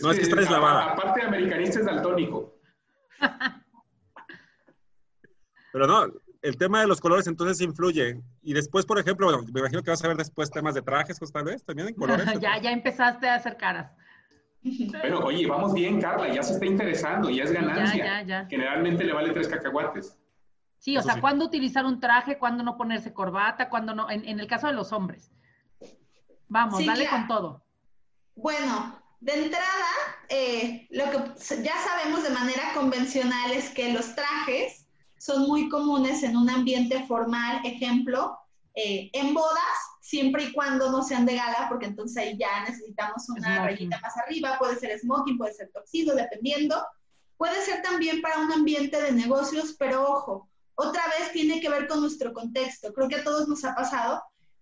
[0.02, 0.92] No, es que está deslavada.
[0.92, 2.60] Aparte de americanista es daltónico.
[5.72, 6.08] Pero no,
[6.42, 8.22] el tema de los colores entonces influye.
[8.42, 11.20] Y después, por ejemplo, bueno, me imagino que vas a ver después temas de trajes,
[11.20, 12.26] pues, tal vez, también en colores.
[12.42, 13.92] ya, ya empezaste a hacer caras.
[15.02, 18.06] Pero oye, vamos bien, Carla, ya se está interesando, ya es ganancia.
[18.06, 18.48] Ya, ya, ya.
[18.50, 20.18] Generalmente le vale tres cacahuates.
[20.80, 21.22] Sí, o Eso sea, sí.
[21.22, 24.74] cuándo utilizar un traje, cuándo no ponerse corbata, cuándo no, en, en el caso de
[24.74, 25.32] los hombres.
[26.48, 27.64] Vamos, Sí, dale con todo.
[28.36, 29.86] Bueno, de entrada,
[30.30, 31.18] eh, lo que
[31.64, 34.79] ya sabemos de manera convencional es que los trajes
[35.20, 38.38] son muy comunes en un ambiente formal, ejemplo,
[38.74, 43.30] eh, en bodas, siempre y cuando no sean de gala, porque entonces ahí ya necesitamos
[43.30, 43.66] una Smoking.
[43.66, 46.84] rayita más arriba, puede ser smoking, puede ser toxido, dependiendo.
[47.38, 51.88] Puede ser también para un ambiente de negocios, pero ojo, otra vez tiene que ver
[51.88, 52.92] con nuestro contexto.
[52.94, 54.22] Creo que a todos nos ha pasado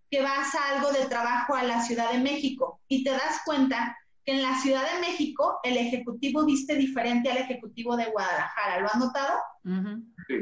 [0.09, 3.95] que vas a algo de trabajo a la Ciudad de México y te das cuenta
[4.25, 8.79] que en la Ciudad de México el ejecutivo viste diferente al ejecutivo de Guadalajara.
[8.79, 9.39] ¿Lo han notado?
[9.63, 10.03] Ujú.
[10.27, 10.35] Sí,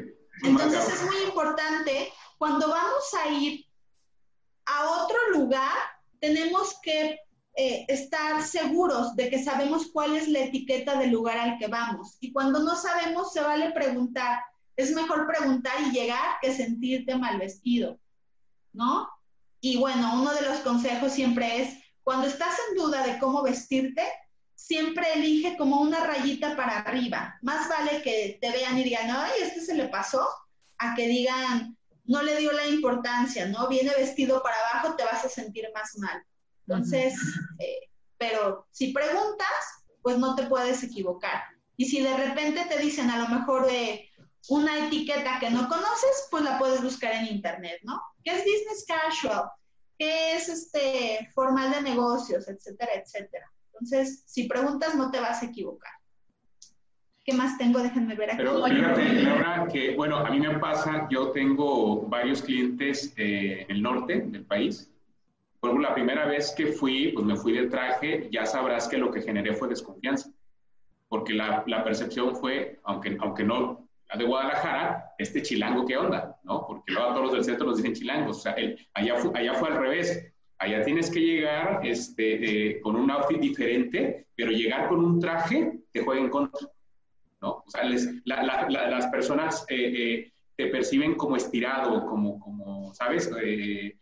[0.43, 3.65] Entonces es muy importante, cuando vamos a ir
[4.65, 5.77] a otro lugar,
[6.19, 7.19] tenemos que
[7.57, 12.17] eh, estar seguros de que sabemos cuál es la etiqueta del lugar al que vamos.
[12.19, 14.39] Y cuando no sabemos, se vale preguntar.
[14.75, 17.97] Es mejor preguntar y llegar que sentirte mal vestido,
[18.73, 19.07] ¿no?
[19.61, 24.03] Y bueno, uno de los consejos siempre es, cuando estás en duda de cómo vestirte,
[24.67, 27.37] siempre elige como una rayita para arriba.
[27.43, 30.27] Más vale que te vean y digan, ay, este se le pasó,
[30.79, 33.67] a que digan, no le dio la importancia, ¿no?
[33.67, 36.23] Viene vestido para abajo, te vas a sentir más mal.
[36.67, 37.13] Entonces,
[37.59, 39.47] eh, pero si preguntas,
[40.01, 41.43] pues no te puedes equivocar.
[41.77, 44.09] Y si de repente te dicen a lo mejor de
[44.49, 48.01] una etiqueta que no conoces, pues la puedes buscar en internet, ¿no?
[48.23, 49.43] ¿Qué es business casual?
[49.97, 53.51] ¿Qué es este formal de negocios, etcétera, etcétera?
[53.75, 55.91] Entonces, si preguntas, no te vas a equivocar.
[57.23, 57.79] ¿Qué más tengo?
[57.79, 58.37] Déjenme ver aquí.
[58.37, 63.75] Pero fíjate, Laura, que bueno, a mí me pasa, yo tengo varios clientes eh, en
[63.75, 64.91] el norte del país.
[65.59, 69.11] Por la primera vez que fui, pues me fui de traje, ya sabrás que lo
[69.11, 70.29] que generé fue desconfianza.
[71.09, 76.37] Porque la, la percepción fue, aunque, aunque no la de Guadalajara, este chilango, ¿qué onda?
[76.43, 76.65] ¿No?
[76.67, 78.37] Porque luego a todos los del centro nos dicen chilangos.
[78.37, 78.55] O sea,
[78.93, 80.31] allá, fue, allá fue al revés.
[80.57, 85.79] Allá tienes que llegar este, eh, con un outfit diferente, pero llegar con un traje
[85.91, 86.69] te juega en contra.
[87.41, 87.63] ¿no?
[87.65, 87.83] O sea,
[88.25, 93.29] las personas eh, eh, te perciben como estirado, como, como ¿sabes?
[93.43, 93.97] Eh,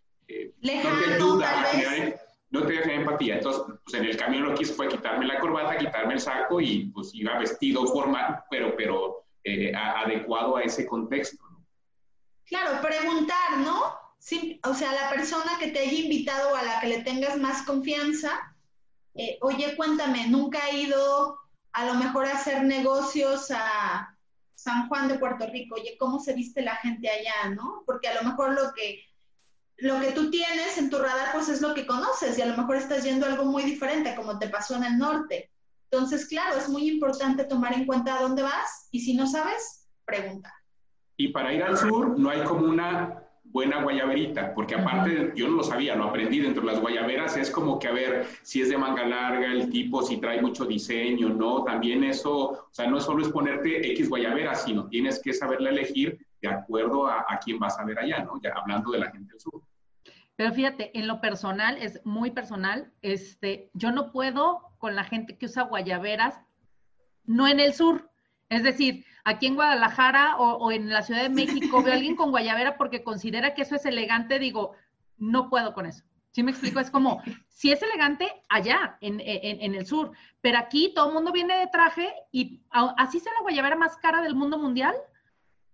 [0.61, 1.51] no te ayuda,
[2.51, 3.35] no te deja empatía.
[3.35, 6.61] Entonces, pues en el camión lo que hice fue quitarme la corbata, quitarme el saco
[6.61, 11.43] y pues iba vestido formal, pero, pero adecuado a ese contexto.
[12.45, 14.02] Claro, preguntar, ¿no?
[14.63, 18.55] O sea, la persona que te haya invitado a la que le tengas más confianza,
[19.41, 21.39] oye, cuéntame, nunca ha ido
[21.73, 24.15] a lo mejor hacer negocios a
[24.55, 27.83] San Juan de Puerto Rico, oye, ¿cómo se viste la gente allá, no?
[27.85, 29.03] Porque a lo mejor lo que,
[29.77, 32.55] lo que tú tienes en tu radar, pues es lo que conoces y a lo
[32.55, 35.51] mejor estás yendo algo muy diferente, como te pasó en el norte.
[35.91, 39.87] Entonces, claro, es muy importante tomar en cuenta a dónde vas y si no sabes,
[40.05, 40.53] pregunta.
[41.17, 43.22] Y para ir al sur no hay como una
[43.53, 47.51] buena guayaberita, porque aparte yo no lo sabía, lo aprendí dentro de las guayaberas, es
[47.51, 51.29] como que a ver si es de manga larga el tipo, si trae mucho diseño,
[51.29, 51.63] ¿no?
[51.63, 56.17] También eso, o sea, no solo es ponerte X guayabera, sino tienes que saberla elegir
[56.41, 58.41] de acuerdo a, a quién vas a ver allá, ¿no?
[58.41, 59.61] Ya hablando de la gente del sur.
[60.35, 65.37] Pero fíjate, en lo personal, es muy personal, este, yo no puedo con la gente
[65.37, 66.41] que usa guayaberas,
[67.25, 68.09] no en el sur,
[68.49, 72.31] es decir, aquí en Guadalajara o, en la Ciudad de México veo a alguien con
[72.31, 74.73] guayabera porque considera que eso es elegante, digo,
[75.17, 76.03] no puedo con eso.
[76.31, 76.79] ¿Sí me explico?
[76.79, 81.57] Es como, si es elegante allá, en, el sur, pero aquí todo el mundo viene
[81.57, 84.95] de traje y así sea la guayabera más cara del mundo mundial,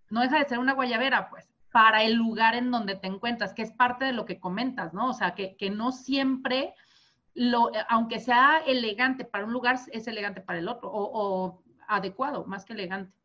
[0.09, 3.61] no deja de ser una guayabera, pues, para el lugar en donde te encuentras, que
[3.61, 5.09] es parte de lo que comentas, ¿no?
[5.09, 6.73] O sea, que, no siempre,
[7.35, 12.43] lo, aunque sea elegante para un lugar, es elegante para el otro, o, o adecuado,
[12.45, 13.18] más que elegante.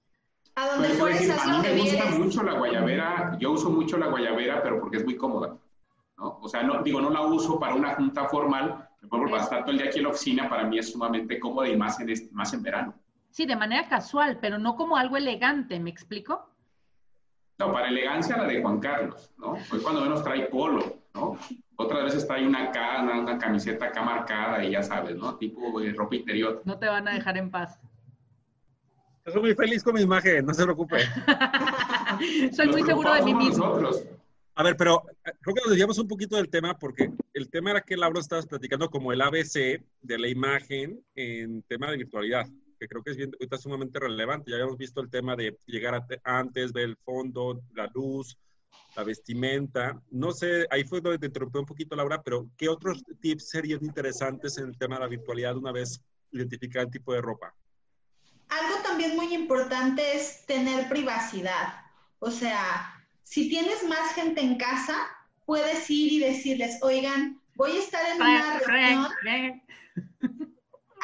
[0.57, 4.63] A donde pues, a mí me gusta mucho la guayabera, yo uso mucho la guayabera,
[4.63, 5.57] pero porque es muy cómoda.
[6.17, 6.39] ¿no?
[6.41, 9.79] O sea, no, digo, no la uso para una junta formal, por estar todo el
[9.79, 12.63] día aquí en la oficina, para mí es sumamente cómoda y más en, más en
[12.63, 12.95] verano.
[13.31, 16.49] Sí, de manera casual, pero no como algo elegante, ¿me explico?
[17.59, 19.57] No, para elegancia la de Juan Carlos, ¿no?
[19.69, 21.37] Pues cuando menos trae polo, ¿no?
[21.77, 22.71] Otras veces trae una,
[23.03, 25.37] una, una camiseta acá marcada y ya sabes, ¿no?
[25.37, 26.63] Tipo de ropa interior.
[26.65, 27.81] No te van a dejar en paz.
[29.25, 30.99] Estoy muy feliz con mi imagen, no se preocupe.
[32.53, 33.81] Soy muy seguro de mí mismo.
[34.57, 37.71] A ver, pero eh, creo que nos desviamos un poquito del tema porque el tema
[37.71, 42.47] era que Laura estabas platicando como el ABC de la imagen en tema de virtualidad,
[42.79, 44.51] que creo que es bien, ahorita sumamente relevante.
[44.51, 48.37] Ya habíamos visto el tema de llegar antes, ver el fondo, la luz,
[48.95, 50.03] la vestimenta.
[50.11, 53.83] No sé, ahí fue donde te interrumpí un poquito, Laura, pero ¿qué otros tips serían
[53.83, 55.99] interesantes en el tema de la virtualidad una vez
[56.31, 57.55] identificada el tipo de ropa?
[58.49, 61.75] Algo también muy importante es tener privacidad.
[62.19, 64.95] O sea, si tienes más gente en casa,
[65.45, 69.63] puedes ir y decirles, oigan, voy a estar en una reunión.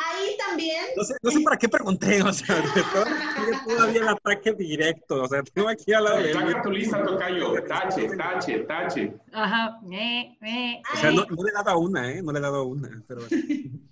[0.03, 0.85] Ahí también.
[0.96, 2.57] No sé, no sé para qué pregunté, o sea,
[3.66, 6.33] todavía el ataque directo, o sea, tengo aquí al lado de.
[6.33, 9.12] Saca tu lista, Tocayo, tache, tache, tache.
[9.33, 10.83] Ajá, eh, eh.
[10.94, 12.22] O sea, no, no, le he dado una, ¿eh?
[12.22, 13.22] No le he dado una, pero.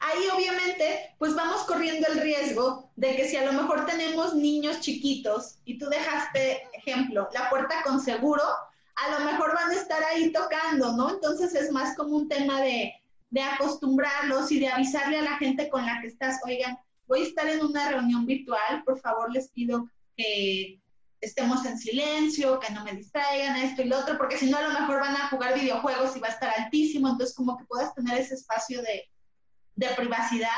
[0.00, 4.80] Ahí obviamente, pues vamos corriendo el riesgo de que si a lo mejor tenemos niños
[4.80, 8.42] chiquitos y tú dejaste, ejemplo, la puerta con seguro,
[8.96, 11.10] a lo mejor van a estar ahí tocando, ¿no?
[11.10, 12.92] Entonces es más como un tema de,
[13.30, 17.26] de acostumbrarlos y de avisarle a la gente con la que estás, oigan, voy a
[17.26, 20.80] estar en una reunión virtual, por favor les pido que
[21.20, 24.62] estemos en silencio, que no me distraigan, esto y lo otro, porque si no a
[24.62, 27.94] lo mejor van a jugar videojuegos y va a estar altísimo, entonces como que puedas
[27.94, 29.08] tener ese espacio de,
[29.76, 30.48] de privacidad,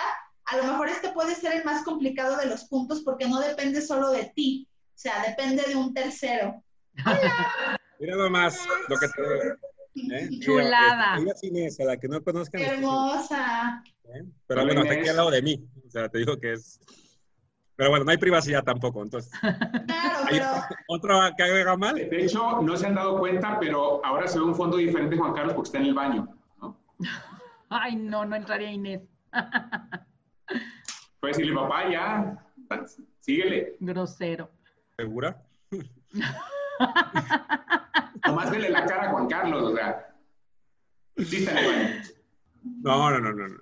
[0.46, 3.82] a lo mejor este puede ser el más complicado de los puntos porque no depende
[3.82, 6.62] solo de ti, o sea, depende de un tercero.
[7.98, 9.22] Mira nomás lo que te
[10.12, 10.28] ¿eh?
[10.40, 11.18] Chulada.
[11.18, 12.60] Mira, Inés, a la que no conozcan.
[12.60, 13.82] Hermosa.
[14.04, 14.24] ¿Eh?
[14.46, 15.64] Pero bueno, está aquí al lado de mí.
[15.86, 16.80] O sea, te digo que es.
[17.76, 19.32] Pero bueno, no hay privacidad tampoco, entonces.
[19.86, 20.46] Claro, pero.
[20.88, 21.94] ¿Otra que haga mal?
[21.94, 25.34] De hecho, no se han dado cuenta, pero ahora se ve un fondo diferente, Juan
[25.34, 26.28] Carlos, porque está en el baño.
[26.60, 26.76] ¿no?
[27.68, 29.02] Ay, no, no entraría Inés.
[31.20, 32.38] Puedes decirle, papá, ya,
[33.20, 33.76] síguele.
[33.80, 34.50] Grosero.
[34.96, 35.42] ¿Segura?
[38.26, 40.14] Nomás vele la cara a Juan Carlos, o sea.
[41.16, 41.60] Sí está
[42.82, 43.56] No, no, no, no.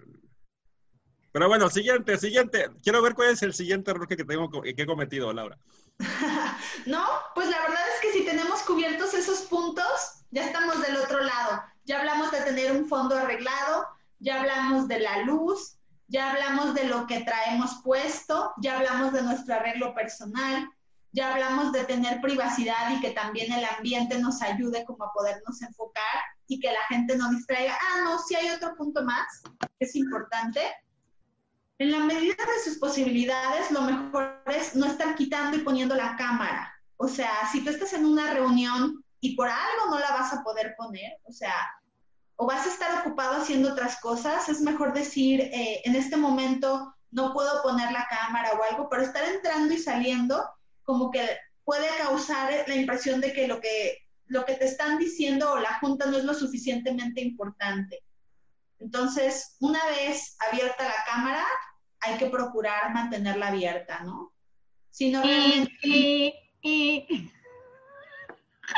[1.33, 2.69] Pero bueno, siguiente, siguiente.
[2.83, 5.59] Quiero ver cuál es el siguiente error que tengo que he cometido, Laura.
[6.87, 11.21] no, pues la verdad es que si tenemos cubiertos esos puntos, ya estamos del otro
[11.21, 11.63] lado.
[11.85, 13.87] Ya hablamos de tener un fondo arreglado,
[14.25, 15.77] ya hablamos de la luz,
[16.09, 20.67] ya hablamos de lo que traemos puesto, ya hablamos de nuestro arreglo personal,
[21.13, 25.61] ya hablamos de tener privacidad y que también el ambiente nos ayude como a podernos
[25.63, 27.77] enfocar y que la gente no distraiga.
[27.81, 30.61] Ah, no, sí hay otro punto más que es importante.
[31.79, 36.17] En la medida de sus posibilidades, lo mejor es no estar quitando y poniendo la
[36.17, 36.73] cámara.
[36.97, 40.43] O sea, si tú estás en una reunión y por algo no la vas a
[40.43, 41.55] poder poner, o sea,
[42.37, 46.95] o vas a estar ocupado haciendo otras cosas, es mejor decir, eh, en este momento
[47.11, 50.45] no puedo poner la cámara o algo, pero estar entrando y saliendo
[50.83, 51.27] como que
[51.65, 55.79] puede causar la impresión de que lo que, lo que te están diciendo o la
[55.79, 58.03] junta no es lo suficientemente importante.
[58.81, 61.45] Entonces, una vez abierta la cámara,
[62.01, 64.35] hay que procurar mantenerla abierta, ¿no?
[64.91, 65.23] Si no,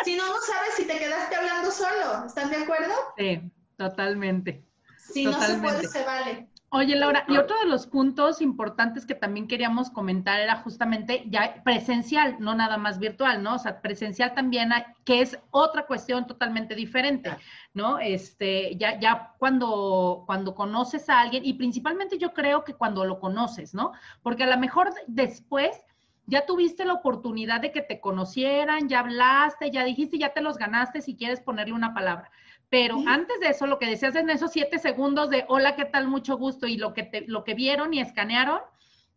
[0.04, 2.26] si no, no sabes si te quedaste hablando solo.
[2.26, 2.94] ¿Están de acuerdo?
[3.16, 3.42] Sí,
[3.76, 4.64] totalmente.
[4.98, 6.48] Si no se puede, se vale.
[6.70, 11.62] Oye, Laura, y otro de los puntos importantes que también queríamos comentar era justamente ya
[11.64, 13.54] presencial, no nada más virtual, ¿no?
[13.54, 14.70] O sea, presencial también,
[15.04, 17.30] que es otra cuestión totalmente diferente,
[17.72, 18.00] ¿no?
[18.00, 23.20] Este, ya, ya cuando, cuando conoces a alguien, y principalmente yo creo que cuando lo
[23.20, 23.92] conoces, ¿no?
[24.22, 25.80] Porque a lo mejor después
[26.26, 30.58] ya tuviste la oportunidad de que te conocieran, ya hablaste, ya dijiste, ya te los
[30.58, 32.30] ganaste si quieres ponerle una palabra.
[32.68, 36.08] Pero antes de eso, lo que decías en esos siete segundos de hola, ¿qué tal?
[36.08, 38.60] Mucho gusto y lo que, te, lo que vieron y escanearon,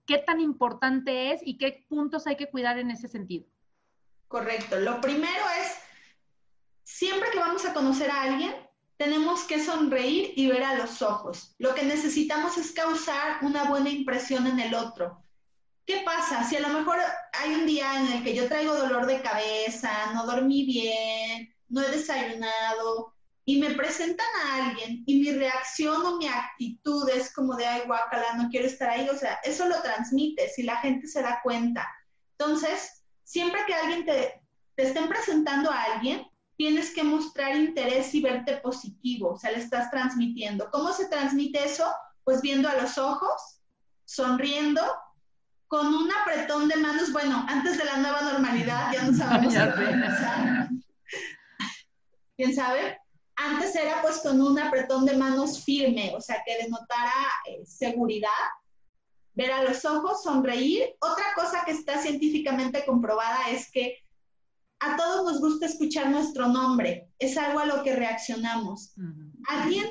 [0.05, 3.47] ¿qué tan importante es y qué puntos hay que cuidar en ese sentido?
[4.27, 4.79] Correcto.
[4.79, 5.79] Lo primero es,
[6.83, 8.53] siempre que vamos a conocer a alguien,
[8.97, 11.55] tenemos que sonreír y ver a los ojos.
[11.57, 15.23] Lo que necesitamos es causar una buena impresión en el otro.
[15.89, 16.43] ¿Qué pasa?
[16.43, 16.99] Si a lo mejor
[17.33, 21.81] hay un día en el que yo traigo dolor de cabeza, no dormí bien, no
[21.81, 27.55] he desayunado, y me presentan a alguien y mi reacción o mi actitud es como
[27.55, 31.07] de, ay, guacala, no quiero estar ahí, o sea, eso lo transmite si la gente
[31.07, 31.89] se da cuenta.
[32.37, 34.43] Entonces, siempre que alguien te,
[34.75, 36.23] te estén presentando a alguien,
[36.55, 40.69] tienes que mostrar interés y verte positivo, o sea, le estás transmitiendo.
[40.69, 41.91] ¿Cómo se transmite eso?
[42.23, 43.63] Pues viendo a los ojos,
[44.05, 44.83] sonriendo,
[45.69, 50.67] con un apretón de manos, bueno, antes de la nueva normalidad, ya no sabemos qué
[52.35, 52.99] ¿Quién sabe?
[53.35, 57.13] Antes era pues con un apretón de manos firme, o sea, que denotara
[57.45, 58.29] eh, seguridad,
[59.35, 60.95] ver a los ojos, sonreír.
[61.01, 63.95] Otra cosa que está científicamente comprobada es que
[64.79, 68.95] a todos nos gusta escuchar nuestro nombre, es algo a lo que reaccionamos.
[69.47, 69.87] ¿Alguien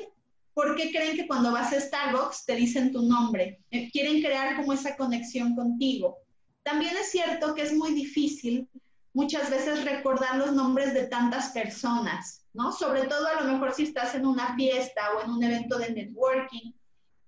[0.59, 3.61] por qué creen que cuando vas a Starbucks te dicen tu nombre?
[3.71, 6.17] Eh, quieren crear como esa conexión contigo.
[6.63, 8.67] También es cierto que es muy difícil
[9.13, 12.45] muchas veces recordar los nombres de tantas personas.
[12.51, 12.73] ¿no?
[12.73, 15.93] Sobre todo a lo mejor si estás en una fiesta o en un evento de
[15.93, 16.73] networking.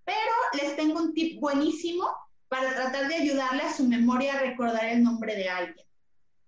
[0.03, 2.13] Pero les tengo un tip buenísimo
[2.49, 5.87] para tratar de ayudarle a su memoria a recordar el nombre de alguien.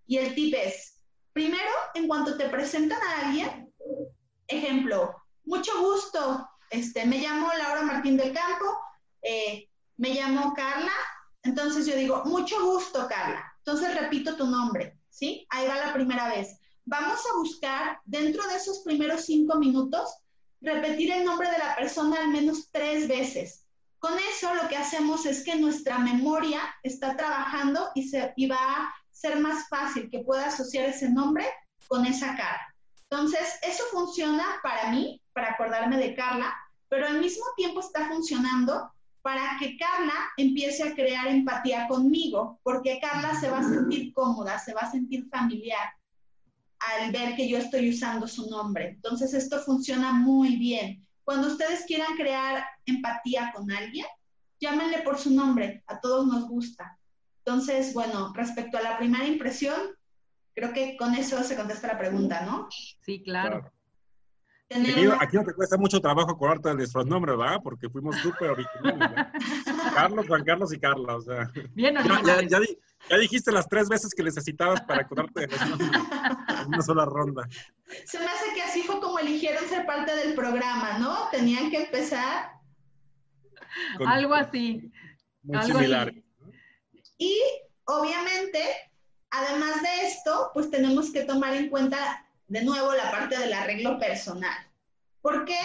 [0.06, 1.00] Y el tip es,
[1.32, 3.74] primero, en cuanto te presentan a alguien,
[4.50, 5.16] ejemplo,
[5.46, 8.66] mucho gusto, este, me llamo Laura Martín del Campo,
[9.22, 10.92] eh, me llamo Carla,
[11.44, 13.54] entonces yo digo, mucho gusto, Carla.
[13.60, 15.46] Entonces repito tu nombre, ¿sí?
[15.50, 20.18] Ahí va la primera vez vamos a buscar dentro de esos primeros cinco minutos
[20.62, 23.66] repetir el nombre de la persona al menos tres veces.
[24.00, 28.94] Con eso lo que hacemos es que nuestra memoria está trabajando y, se, va a
[29.12, 31.46] ser más fácil que pueda asociar ese nombre
[31.88, 32.76] con esa cara.
[33.10, 36.54] Entonces, eso funciona para mí, para acordarme de Carla,
[36.94, 43.00] pero al mismo tiempo está funcionando para que Carla empiece a crear empatía conmigo, porque
[43.02, 45.92] Carla se va a sentir cómoda, se va a sentir familiar
[46.78, 48.90] al ver que yo estoy usando su nombre.
[48.90, 51.04] Entonces, esto funciona muy bien.
[51.24, 54.06] Cuando ustedes quieran crear empatía con alguien,
[54.60, 57.00] llámenle por su nombre, a todos nos gusta.
[57.40, 59.80] Entonces, bueno, respecto a la primera impresión,
[60.54, 62.68] creo que con eso se contesta la pregunta, ¿no?
[63.02, 63.74] Sí, claro.
[65.20, 67.60] Aquí, no te cuesta mucho trabajo acordarte de nuestros nombres, ¿verdad?
[67.64, 69.28] Porque fuimos súper originales.
[69.94, 71.52] Carlos, Juan Carlos y Carla, o sea.
[71.74, 72.60] Bien, ya, ya,
[73.10, 75.92] ya, dijiste las tres veces que necesitabas para acordarte de los nombres
[76.62, 77.48] en una sola ronda.
[78.06, 81.30] Se me hace que así fue como eligieron ser parte del programa, ¿no?
[81.30, 82.52] Tenían que empezar.
[84.06, 84.92] algo así.
[85.44, 86.14] Muy similar.
[87.18, 87.40] Y
[87.86, 88.60] obviamente,
[89.30, 93.98] además de esto, pues tenemos que tomar en cuenta de nuevo la parte del arreglo
[94.00, 94.56] personal.
[95.22, 95.60] ¿Por qué?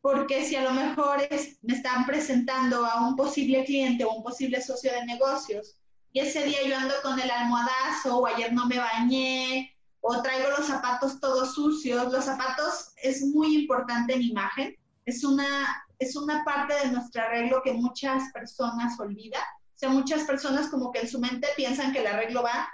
[0.00, 1.18] Porque si a lo mejor
[1.62, 5.76] me están presentando a un posible cliente o un posible socio de negocios
[6.12, 10.50] y ese día yo ando con el almohadazo o ayer no me bañé o traigo
[10.50, 14.76] los zapatos todos sucios, los zapatos es muy importante en imagen,
[15.06, 19.42] es una, es una parte de nuestro arreglo que muchas personas olvidan.
[19.42, 22.68] O sea, muchas personas como que en su mente piensan que el arreglo va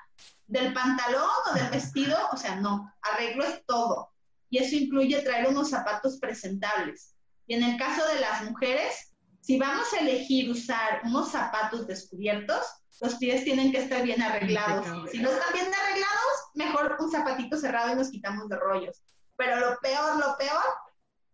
[0.48, 4.10] del pantalón o del vestido, o sea, no, arreglo es todo.
[4.50, 7.14] Y eso incluye traer unos zapatos presentables.
[7.46, 12.64] Y en el caso de las mujeres, si vamos a elegir usar unos zapatos descubiertos,
[13.00, 14.86] los pies tienen que estar bien arreglados.
[15.10, 19.02] Si no están bien arreglados, mejor un zapatito cerrado y nos quitamos de rollos.
[19.36, 20.64] Pero lo peor, lo peor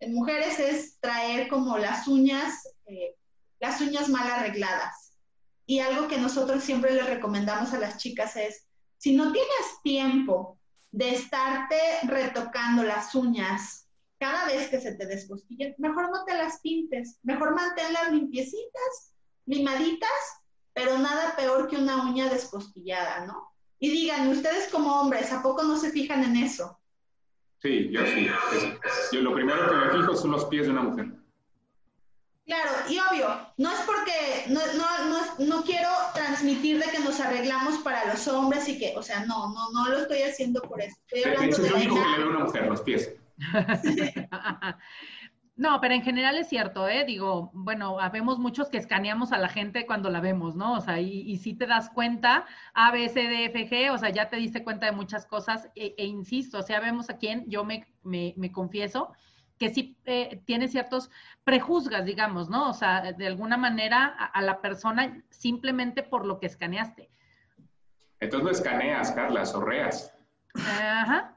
[0.01, 3.17] en mujeres es traer como las uñas, eh,
[3.61, 5.17] las uñas mal arregladas.
[5.67, 8.67] Y algo que nosotros siempre les recomendamos a las chicas es,
[8.99, 10.59] si no tienes tiempo
[10.91, 13.89] de estarte retocando las uñas
[14.19, 19.13] cada vez que se te descostillen, mejor no te las pintes, mejor manténlas limpiecitas,
[19.45, 20.11] limaditas,
[20.73, 23.51] pero nada peor que una uña descostillada, ¿no?
[23.79, 26.79] Y digan, ustedes como hombres, ¿a poco no se fijan en eso?
[27.61, 28.29] Sí, yo sí.
[29.13, 31.24] yo lo primero que me fijo son los pies de una mujer.
[32.47, 37.19] Claro, y obvio, no es porque, no, no, no, no, quiero transmitir de que nos
[37.19, 40.83] arreglamos para los hombres y que, o sea, no, no, no lo estoy haciendo por
[40.83, 40.95] eso.
[41.07, 43.15] Estoy hablando de, que le una mujer, los pies.
[45.57, 47.05] No, pero en general es cierto, ¿eh?
[47.05, 50.73] Digo, bueno, habemos muchos que escaneamos a la gente cuando la vemos, ¿no?
[50.73, 54.11] O sea, y, si te das cuenta, A, B, C, D, F, G, o sea,
[54.11, 57.45] ya te diste cuenta de muchas cosas, e, e insisto, o sea, vemos a quién,
[57.49, 59.13] yo me, me, me confieso,
[59.59, 61.11] que sí eh, tiene ciertos
[61.45, 62.71] prejuzgas, digamos, ¿no?
[62.71, 67.11] O sea, de alguna manera a, la persona simplemente por lo que escaneaste.
[68.21, 70.13] Entonces no escaneas, Carla, sorreas.
[70.55, 71.37] Ajá.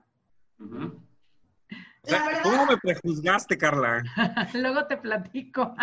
[2.44, 4.04] ¿Cómo me prejuzgaste, Carla?
[4.54, 5.76] Luego te platico.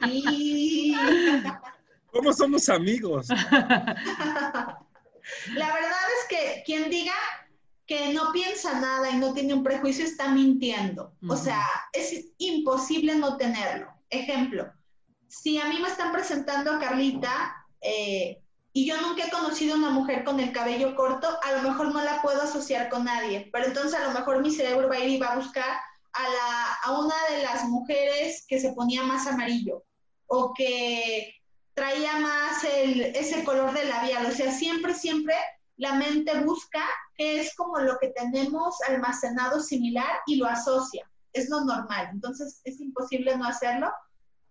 [2.12, 3.28] ¿Cómo somos amigos?
[5.54, 7.14] La verdad es que quien diga
[7.88, 11.14] que no piensa nada y no tiene un prejuicio está mintiendo.
[11.26, 11.64] O sea,
[11.94, 13.88] es imposible no tenerlo.
[14.10, 14.70] Ejemplo,
[15.26, 18.42] si a mí me están presentando a Carlita, eh,
[18.74, 21.94] y yo nunca he conocido a una mujer con el cabello corto, a lo mejor
[21.94, 25.00] no la puedo asociar con nadie, pero entonces a lo mejor mi cerebro va a
[25.00, 25.80] ir y va a buscar
[26.12, 29.82] a, la, a una de las mujeres que se ponía más amarillo
[30.26, 31.34] o que
[31.72, 34.26] traía más el, ese color de labial.
[34.26, 35.34] O sea, siempre, siempre
[35.78, 41.10] la mente busca qué es como lo que tenemos almacenado similar y lo asocia.
[41.32, 42.10] Es lo normal.
[42.12, 43.90] Entonces es imposible no hacerlo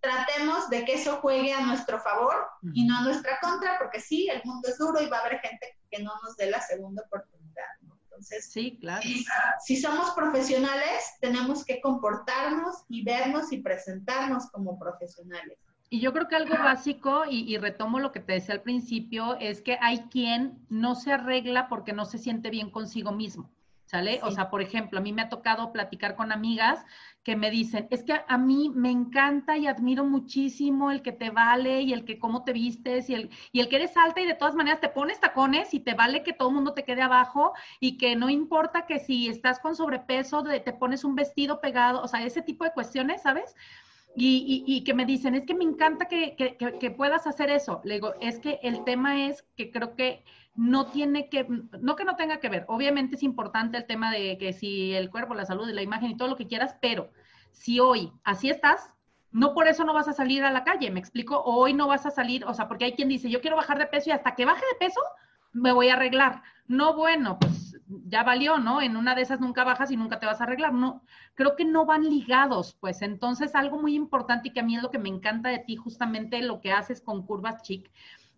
[0.01, 2.35] tratemos de que eso juegue a nuestro favor
[2.73, 5.39] y no a nuestra contra, porque sí, el mundo es duro y va a haber
[5.39, 7.65] gente que no nos dé la segunda oportunidad.
[7.81, 9.03] Entonces, sí, claro.
[9.63, 15.59] Si, somos profesionales, tenemos que comportarnos y vernos y presentarnos como profesionales.
[15.89, 19.37] Y yo creo que algo básico, y, y, retomo lo que te decía al principio,
[19.39, 23.49] es que hay quien no se arregla porque no se siente bien consigo mismo.
[23.87, 24.19] ¿Sale?
[24.21, 26.85] O sea, por ejemplo, a mí me ha tocado platicar con amigas
[27.23, 31.29] que me dicen, es que a mí me encanta y admiro muchísimo el que te
[31.29, 34.25] vale y el que cómo te vistes y el, y el que eres alta y
[34.25, 37.01] de todas maneras te pones tacones y te vale que todo el mundo te quede
[37.01, 42.01] abajo y que no importa que si estás con sobrepeso te pones un vestido pegado,
[42.01, 43.55] o sea, ese tipo de cuestiones, ¿sabes?
[44.15, 47.81] Y, y, que me dicen, es que me encanta que, que, que, puedas hacer eso.
[47.83, 50.23] Le digo, es que el tema es que creo que
[50.55, 51.45] no tiene que,
[51.79, 55.11] no que no tenga que ver, obviamente es importante el tema de que si el
[55.11, 57.11] cuerpo, la salud y la imagen y todo lo que quieras, pero
[57.51, 58.91] si hoy así estás,
[59.31, 62.07] no por eso no vas a salir a la calle, me explico, hoy no vas
[62.07, 64.33] a salir, o sea, porque hay quien dice, yo quiero bajar de peso y hasta
[64.33, 64.99] que baje de peso
[65.53, 66.41] me voy a arreglar.
[66.67, 68.81] No, bueno, pues ya valió, ¿no?
[68.81, 70.73] En una de esas nunca bajas y nunca te vas a arreglar.
[70.73, 71.03] No,
[71.35, 73.01] creo que no van ligados, pues.
[73.01, 75.75] Entonces, algo muy importante y que a mí es lo que me encanta de ti,
[75.75, 77.89] justamente lo que haces con Curvas Chic,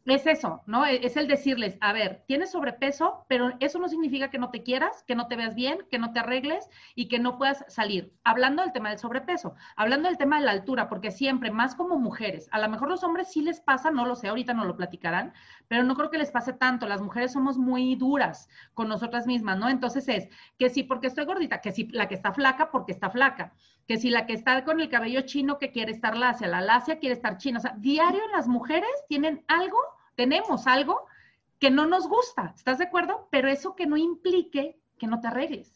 [0.05, 0.85] es eso, ¿no?
[0.85, 4.63] E-, es el decirles, a ver, tienes sobrepeso, pero eso no significa que no te
[4.63, 8.13] quieras, que no te veas bien, que no te arregles y que no puedas salir.
[8.23, 11.97] Hablando del tema del sobrepeso, hablando del tema de la altura, porque siempre, más como
[11.97, 14.77] mujeres, a lo mejor los hombres sí les pasa, no lo sé, ahorita no lo
[14.77, 15.33] platicarán,
[15.67, 16.87] pero no creo que les pase tanto.
[16.87, 19.69] Las mujeres somos muy duras con nosotras mismas, ¿no?
[19.69, 23.09] Entonces es que sí, porque estoy gordita, que sí, la que está flaca, porque está
[23.09, 23.53] flaca,
[23.87, 26.99] que si la que está con el cabello chino, que quiere estar lacia, la lacia
[26.99, 27.57] quiere estar china.
[27.57, 29.79] O sea, diario las mujeres tienen algo
[30.19, 31.07] tenemos algo
[31.59, 33.29] que no nos gusta, ¿estás de acuerdo?
[33.31, 35.71] Pero eso que no implique que no te arregles.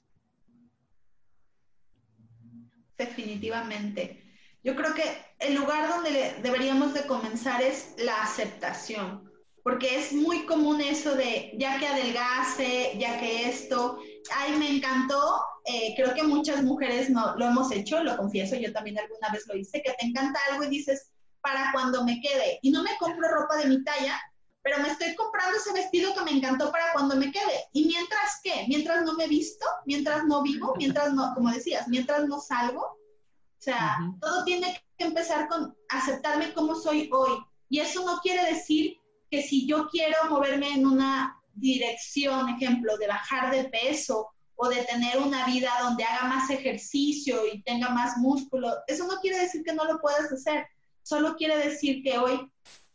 [2.98, 4.22] Definitivamente.
[4.62, 5.06] Yo creo que
[5.40, 9.32] el lugar donde deberíamos de comenzar es la aceptación,
[9.64, 13.98] porque es muy común eso de ya que adelgase, ya que esto,
[14.36, 18.74] ay, me encantó, eh, creo que muchas mujeres no, lo hemos hecho, lo confieso, yo
[18.74, 22.60] también alguna vez lo hice, que te encanta algo y dices, para cuando me quede,
[22.62, 24.20] y no me compro ropa de mi talla,
[24.64, 27.66] pero me estoy comprando ese vestido que me encantó para cuando me quede.
[27.74, 28.66] ¿Y mientras qué?
[28.70, 32.82] Mientras no me visto, mientras no vivo, mientras no, como decías, mientras no salgo.
[32.82, 37.32] O sea, todo tiene que empezar con aceptarme como soy hoy.
[37.68, 38.98] Y eso no quiere decir
[39.30, 44.84] que si yo quiero moverme en una dirección, ejemplo, de bajar de peso o de
[44.84, 49.62] tener una vida donde haga más ejercicio y tenga más músculo, eso no quiere decir
[49.64, 50.68] que no lo puedas hacer,
[51.02, 52.50] solo quiere decir que hoy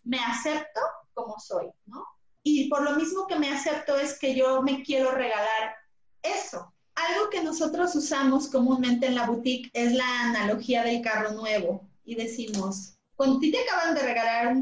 [0.05, 0.81] me acepto
[1.19, 2.05] como soy, ¿no?
[2.43, 5.75] Y por lo mismo que me acepto es que yo me quiero regalar
[6.23, 6.73] eso.
[6.95, 12.15] Algo que nosotros usamos comúnmente en la boutique es la analogía del carro nuevo y
[12.15, 14.57] decimos, cuando ti te acaban de regalar,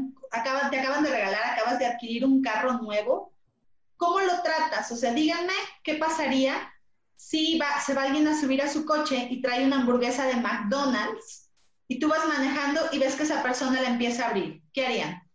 [0.71, 3.33] te acaban de regalar, acabas de adquirir un carro nuevo,
[3.95, 4.91] ¿cómo lo tratas?
[4.91, 5.53] O sea, díganme
[5.83, 6.73] qué pasaría
[7.15, 11.49] si se va alguien a subir a su coche y trae una hamburguesa de McDonald's
[11.87, 14.61] y tú vas manejando y ves que esa persona la empieza a abrir.
[14.73, 15.26] ¿Qué harían?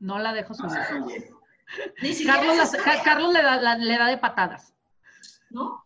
[0.00, 0.70] No la dejo subir.
[2.26, 2.72] Carlos,
[3.04, 4.72] Carlos le, da, le da de patadas.
[5.50, 5.82] ¿No?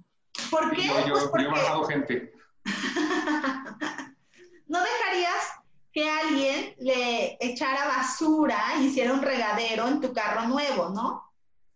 [0.51, 0.87] ¿Por qué?
[0.87, 1.45] yo, pues porque...
[1.45, 2.33] he bajado gente.
[4.67, 10.89] ¿No dejarías que alguien le echara basura y hiciera un regadero en tu carro nuevo,
[10.91, 11.31] ¿no?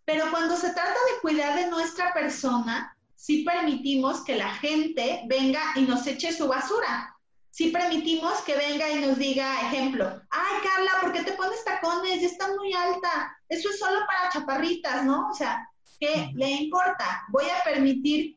[0.05, 5.61] Pero cuando se trata de cuidar de nuestra persona, sí permitimos que la gente venga
[5.75, 7.16] y nos eche su basura.
[7.57, 12.21] Sí permitimos que venga y nos diga, ejemplo, ay Carla, ¿por qué te pones tacones?
[12.21, 13.35] Ya está muy alta.
[13.49, 15.31] Eso es solo para chaparritas, ¿no?
[15.31, 15.67] O sea,
[15.99, 17.25] ¿qué le importa?
[17.31, 18.37] Voy a permitir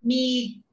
[0.00, 0.64] mi,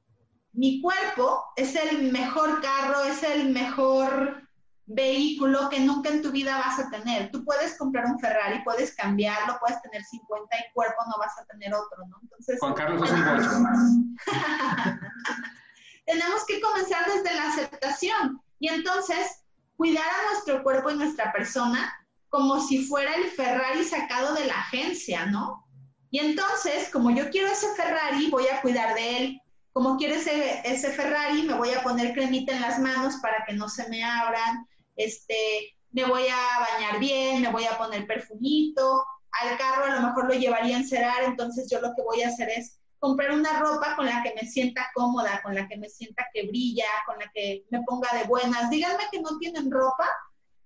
[0.54, 4.42] mi cuerpo, es el mejor carro, es el mejor
[4.86, 7.30] vehículo que nunca en tu vida vas a tener.
[7.30, 11.44] Tú puedes comprar un Ferrari, puedes cambiarlo, puedes tener 50 y cuerpo no vas a
[11.44, 12.18] tener otro, ¿no?
[12.22, 14.16] Entonces, Juan Carlos es un
[16.06, 19.44] tenemos que comenzar desde la aceptación y entonces
[19.76, 21.92] cuidar a nuestro cuerpo y nuestra persona
[22.28, 25.64] como si fuera el Ferrari sacado de la agencia, ¿no?
[26.10, 29.40] Y entonces, como yo quiero ese Ferrari, voy a cuidar de él.
[29.72, 33.54] Como quiero ese, ese Ferrari, me voy a poner cremita en las manos para que
[33.54, 39.04] no se me abran este, me voy a bañar bien, me voy a poner perfumito,
[39.42, 42.28] al carro a lo mejor lo llevaría a encerar, entonces yo lo que voy a
[42.28, 45.90] hacer es comprar una ropa con la que me sienta cómoda, con la que me
[45.90, 48.70] sienta que brilla, con la que me ponga de buenas.
[48.70, 50.08] Díganme que no tienen ropa,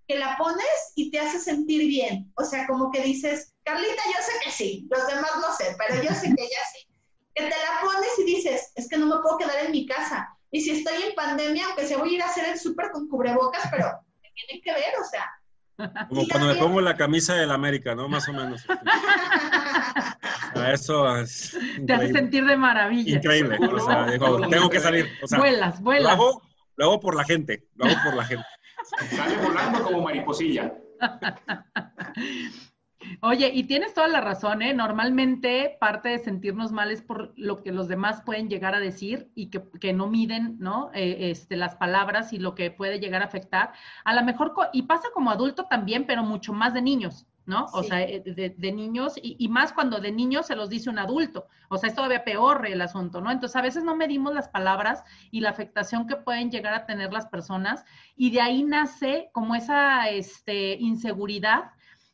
[0.07, 2.33] que la pones y te hace sentir bien.
[2.37, 6.01] O sea, como que dices, Carlita, yo sé que sí, los demás no sé, pero
[6.01, 6.89] yo sé que ella sí.
[7.35, 10.29] Que te la pones y dices, es que no me puedo quedar en mi casa.
[10.53, 13.09] Y si estoy en pandemia, aunque se voy a ir a hacer el súper con
[13.09, 13.99] cubrebocas, pero
[14.47, 15.29] tienen que ver, o sea.
[16.09, 18.09] Como cuando me pongo la camisa del América, ¿no?
[18.09, 18.65] Más o menos.
[20.55, 23.17] A eso es Te hace sentir de maravilla.
[23.17, 23.59] Increíble.
[23.61, 25.07] O sea, digo, tengo que salir.
[25.23, 26.17] O sea, vuelas, vuelas.
[26.17, 26.43] Lo hago,
[26.77, 27.67] lo hago por la gente.
[27.77, 28.47] Lo hago por la gente.
[29.11, 30.73] Sale volando como mariposilla.
[33.21, 34.75] Oye, y tienes toda la razón, ¿eh?
[34.75, 39.31] Normalmente parte de sentirnos mal es por lo que los demás pueden llegar a decir
[39.35, 40.91] y que, no miden, ¿no?
[40.95, 43.73] Eh, este, las palabras y lo que puede llegar a afectar.
[44.05, 47.65] A lo mejor, y pasa como adulto también, pero mucho más de niños, ¿no?
[47.73, 48.23] O sea, eh,
[48.57, 51.49] de, niños, y, y, más cuando de niños se los dice un adulto.
[51.71, 53.31] O sea, es todavía peor el asunto, ¿no?
[53.31, 57.11] Entonces, a veces no medimos las palabras y la afectación que pueden llegar a tener
[57.11, 57.85] las personas,
[58.17, 61.73] y de ahí nace como esa este, inseguridad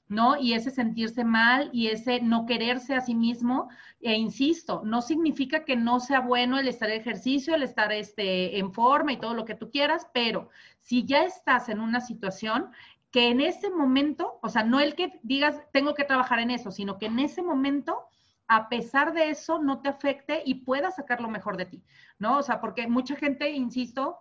[0.09, 0.37] ¿no?
[0.39, 3.69] Y ese sentirse mal y ese no quererse a sí mismo,
[4.01, 8.59] e insisto, no significa que no sea bueno el estar en ejercicio, el estar este,
[8.59, 12.71] en forma y todo lo que tú quieras, pero si ya estás en una situación
[13.15, 16.73] que en ese momento, o sea, no el que digas tengo que trabajar en eso,
[16.73, 18.09] sino que en ese momento
[18.49, 21.85] a pesar de eso no te afecte y puedas sacar lo mejor de ti,
[22.19, 22.39] ¿no?
[22.39, 24.19] O sea, porque mucha gente, insisto,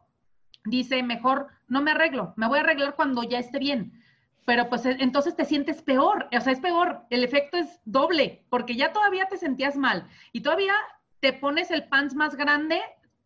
[0.66, 4.00] dice, mejor no me arreglo, me voy a arreglar cuando ya esté bien
[4.46, 8.46] pero pues e, entonces te sientes peor, o sea, es peor, el efecto es doble,
[8.50, 10.76] porque ya todavía te sentías mal y todavía
[11.20, 12.80] te pones el pants más grande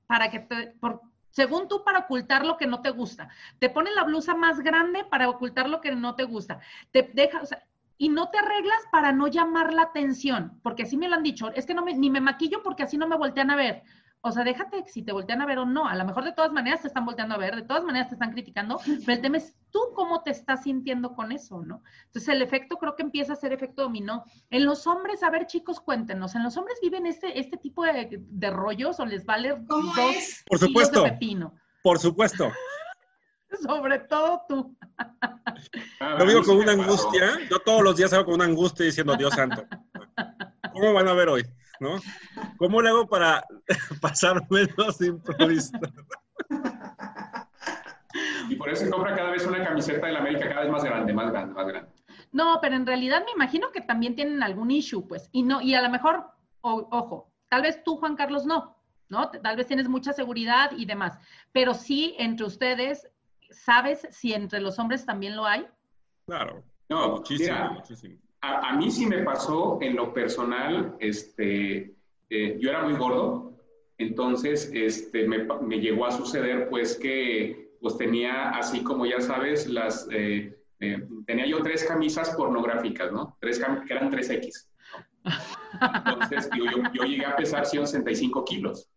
[0.06, 3.30] para que te, por, según tú, para ocultar lo que no te gusta.
[3.60, 6.60] Te pones la blusa más grande para ocultar lo que no te gusta.
[6.92, 7.64] Te deja, o sea,
[7.98, 11.52] y no te arreglas para no llamar la atención, porque así me lo han dicho,
[11.54, 13.84] es que no me, ni me maquillo porque así no me voltean a ver.
[14.22, 15.88] O sea, déjate si te voltean a ver o no.
[15.88, 18.16] A lo mejor de todas maneras te están volteando a ver, de todas maneras te
[18.16, 21.84] están criticando, pero el tema es tú cómo te estás sintiendo con eso, ¿no?
[22.08, 24.26] Entonces el efecto creo que empieza a ser efecto dominó.
[24.50, 28.50] En los hombres, a ver chicos, cuéntenos, ¿en los hombres viven este, este tipo de,
[28.50, 30.44] rollos o les vale ¿Cómo dos es?
[30.48, 31.04] Por supuesto.
[31.04, 31.54] pepino?
[31.84, 32.52] Por supuesto.
[33.66, 34.78] Sobre todo tú.
[36.20, 39.34] Yo vivo con una angustia, yo todos los días hago con una angustia diciendo, Dios
[39.34, 39.66] santo,
[40.74, 41.46] ¿cómo van a ver hoy?
[41.80, 42.00] ¿No?
[42.58, 43.46] ¿Cómo le hago para
[44.02, 45.88] pasar menos improvisado?
[48.50, 50.84] Y por eso se compra cada vez una camiseta de la América cada vez más
[50.84, 51.92] grande, más grande, más grande.
[52.32, 55.74] No, pero en realidad me imagino que también tienen algún issue, pues, y no, y
[55.76, 56.26] a lo mejor,
[56.62, 58.78] ojo, tal vez tú, Juan Carlos, no,
[59.10, 59.30] ¿no?
[59.32, 61.18] Tal vez tienes mucha seguridad y demás,
[61.52, 63.10] pero sí entre ustedes,
[63.50, 65.68] ¿sabes si entre los hombres también lo hay?
[66.26, 68.18] Claro, no, muchísimo, muchísimo.
[68.42, 71.96] A, mí sí me pasó en lo personal, este,
[72.30, 73.58] eh, yo era muy gordo,
[73.98, 79.68] entonces este, me, me, llegó a suceder pues que pues tenía así como ya sabes,
[79.68, 83.38] las, eh, eh, tenía yo tres camisas pornográficas, ¿no?
[83.40, 84.68] Tres que eran 3X.
[86.06, 88.90] Entonces yo, yo, yo, llegué a pesar 165 kilos.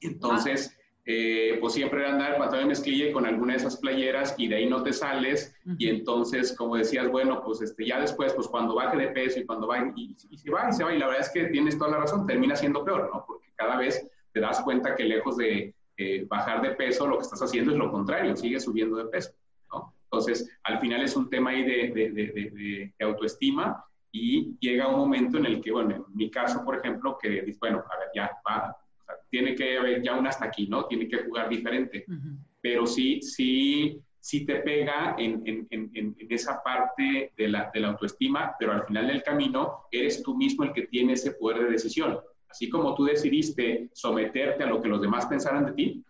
[0.00, 0.77] Entonces,
[1.10, 4.56] eh, pues siempre era andar pantalón de mezclilla con alguna de esas playeras y de
[4.56, 8.74] ahí no te sales y entonces, como decías, bueno, pues este, ya después, pues cuando
[8.74, 11.22] baje de peso y cuando va y, se va y se va y la verdad
[11.22, 13.24] es que tienes toda la razón, termina siendo peor, ¿no?
[13.26, 17.22] Porque cada vez te das cuenta que lejos de eh, bajar de peso, lo que
[17.22, 19.32] estás haciendo es lo contrario, sigues subiendo de peso,
[19.72, 19.94] ¿no?
[20.04, 23.82] Entonces, al final es un tema ahí de, de, de, de autoestima
[24.12, 27.58] y llega un momento en el que, bueno, en mi caso, por ejemplo, que dices,
[27.60, 28.76] bueno, a ver, ya va,
[29.30, 30.86] tiene que haber ya un hasta aquí, ¿no?
[30.86, 32.04] Tiene que jugar diferente.
[32.60, 37.80] Pero sí, sí, sí te pega en, en, en, en, esa parte de la, de
[37.80, 41.64] la autoestima, pero al final del camino eres tú mismo el que tiene ese poder
[41.64, 42.18] de decisión.
[42.48, 46.04] Así como tú decidiste someterte a lo que los demás pensaran de ti,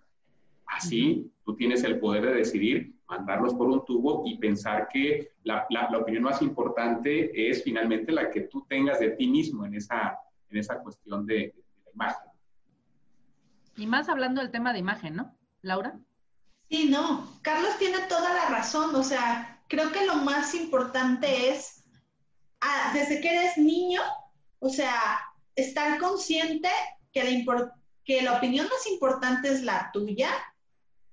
[0.67, 5.67] así tú tienes el poder de decidir mandarlos por un tubo y pensar que la,
[5.71, 9.75] la, la, opinión más importante es finalmente la que tú tengas de ti mismo en
[9.75, 10.19] esa,
[10.51, 11.55] en esa cuestión de, de
[11.85, 12.28] la imagen.
[13.79, 15.35] Y más hablando del tema de imagen, ¿no?
[15.63, 15.99] Laura.
[16.69, 21.85] Sí, no, Carlos tiene toda la razón, o sea, creo que lo más importante es,
[22.93, 24.03] desde que eres niño,
[24.59, 25.21] o sea,
[25.55, 26.69] estar consciente
[27.13, 27.73] que la,
[28.05, 30.31] que la opinión más importante es la tuya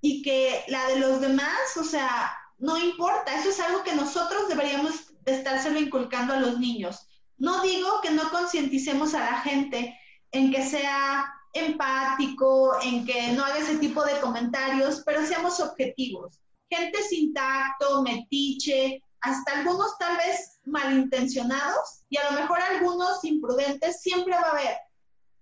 [0.00, 4.48] y que la de los demás, o sea, no importa, eso es algo que nosotros
[4.48, 7.06] deberíamos de estárselo inculcando a los niños.
[7.38, 9.98] No digo que no concienticemos a la gente
[10.32, 16.38] en que sea empático, en que no haga ese tipo de comentarios, pero seamos objetivos.
[16.68, 24.00] Gente sin tacto, metiche, hasta algunos tal vez malintencionados y a lo mejor algunos imprudentes,
[24.00, 24.76] siempre va a haber.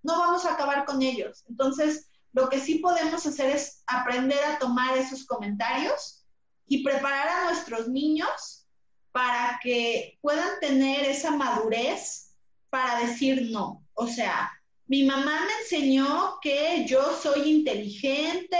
[0.02, 1.44] No vamos a acabar con ellos.
[1.48, 6.24] Entonces, lo que sí podemos hacer es aprender a tomar esos comentarios
[6.66, 8.66] y preparar a nuestros niños
[9.12, 12.34] para que puedan tener esa madurez
[12.70, 13.84] para decir no.
[13.94, 14.50] O sea,
[14.86, 18.58] mi mamá me enseñó que yo soy inteligente,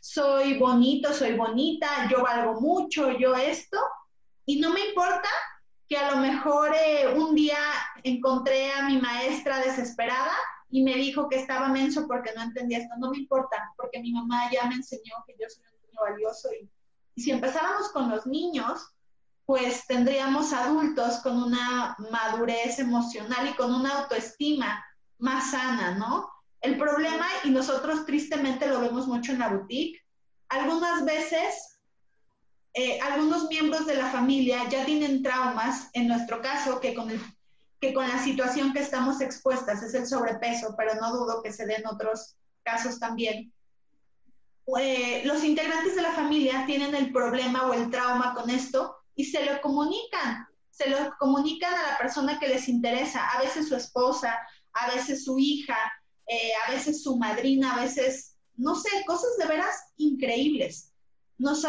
[0.00, 3.78] soy bonito, soy bonita, yo valgo mucho, yo esto,
[4.46, 5.28] y no me importa
[5.88, 7.58] que a lo mejor eh, un día
[8.02, 10.32] encontré a mi maestra desesperada
[10.70, 12.94] y me dijo que estaba menso porque no entendía esto.
[12.98, 16.48] No me importa, porque mi mamá ya me enseñó que yo soy un niño valioso.
[16.52, 16.70] Y,
[17.16, 18.92] y si empezáramos con los niños,
[19.46, 24.84] pues tendríamos adultos con una madurez emocional y con una autoestima
[25.20, 26.30] más sana, ¿no?
[26.60, 30.00] El problema, y nosotros tristemente lo vemos mucho en la boutique,
[30.48, 31.80] algunas veces
[32.74, 37.08] eh, algunos miembros de la familia ya tienen traumas, en nuestro caso, que con,
[37.80, 41.66] que con la situación que estamos expuestas es el sobrepeso, pero no dudo que se
[41.66, 43.52] den otros casos también.
[44.78, 49.24] Eh, los integrantes de la familia tienen el problema o el trauma con esto y
[49.24, 53.74] se lo comunican, se lo comunican a la persona que les interesa, a veces su
[53.74, 54.38] esposa,
[54.72, 55.76] a veces su hija,
[56.26, 60.92] eh, a veces su madrina, a veces, no sé, cosas de veras increíbles.
[61.38, 61.66] Nos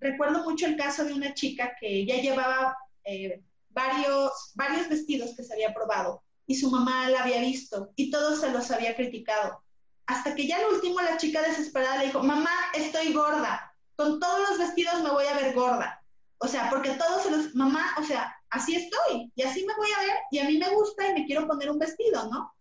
[0.00, 5.42] recuerdo mucho el caso de una chica que ya llevaba eh, varios, varios vestidos que
[5.42, 9.62] se había probado y su mamá la había visto y todos se los había criticado.
[10.06, 14.50] Hasta que ya al último la chica desesperada le dijo, mamá, estoy gorda, con todos
[14.50, 16.02] los vestidos me voy a ver gorda.
[16.38, 20.00] O sea, porque todos los, mamá, o sea, así estoy y así me voy a
[20.00, 22.52] ver y a mí me gusta y me quiero poner un vestido, ¿no?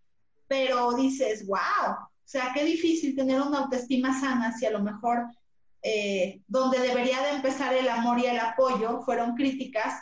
[0.48, 5.26] Pero dices, wow, o sea, qué difícil tener una autoestima sana si a lo mejor
[5.82, 10.02] eh, donde debería de empezar el amor y el apoyo fueron críticas.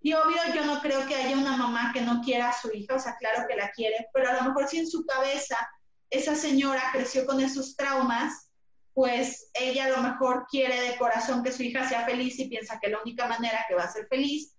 [0.00, 2.94] Y obvio, yo no creo que haya una mamá que no quiera a su hija,
[2.94, 5.56] o sea, claro que la quiere, pero a lo mejor si en su cabeza
[6.10, 8.50] esa señora creció con esos traumas,
[8.92, 12.78] pues ella a lo mejor quiere de corazón que su hija sea feliz y piensa
[12.78, 14.54] que la única manera que va a ser feliz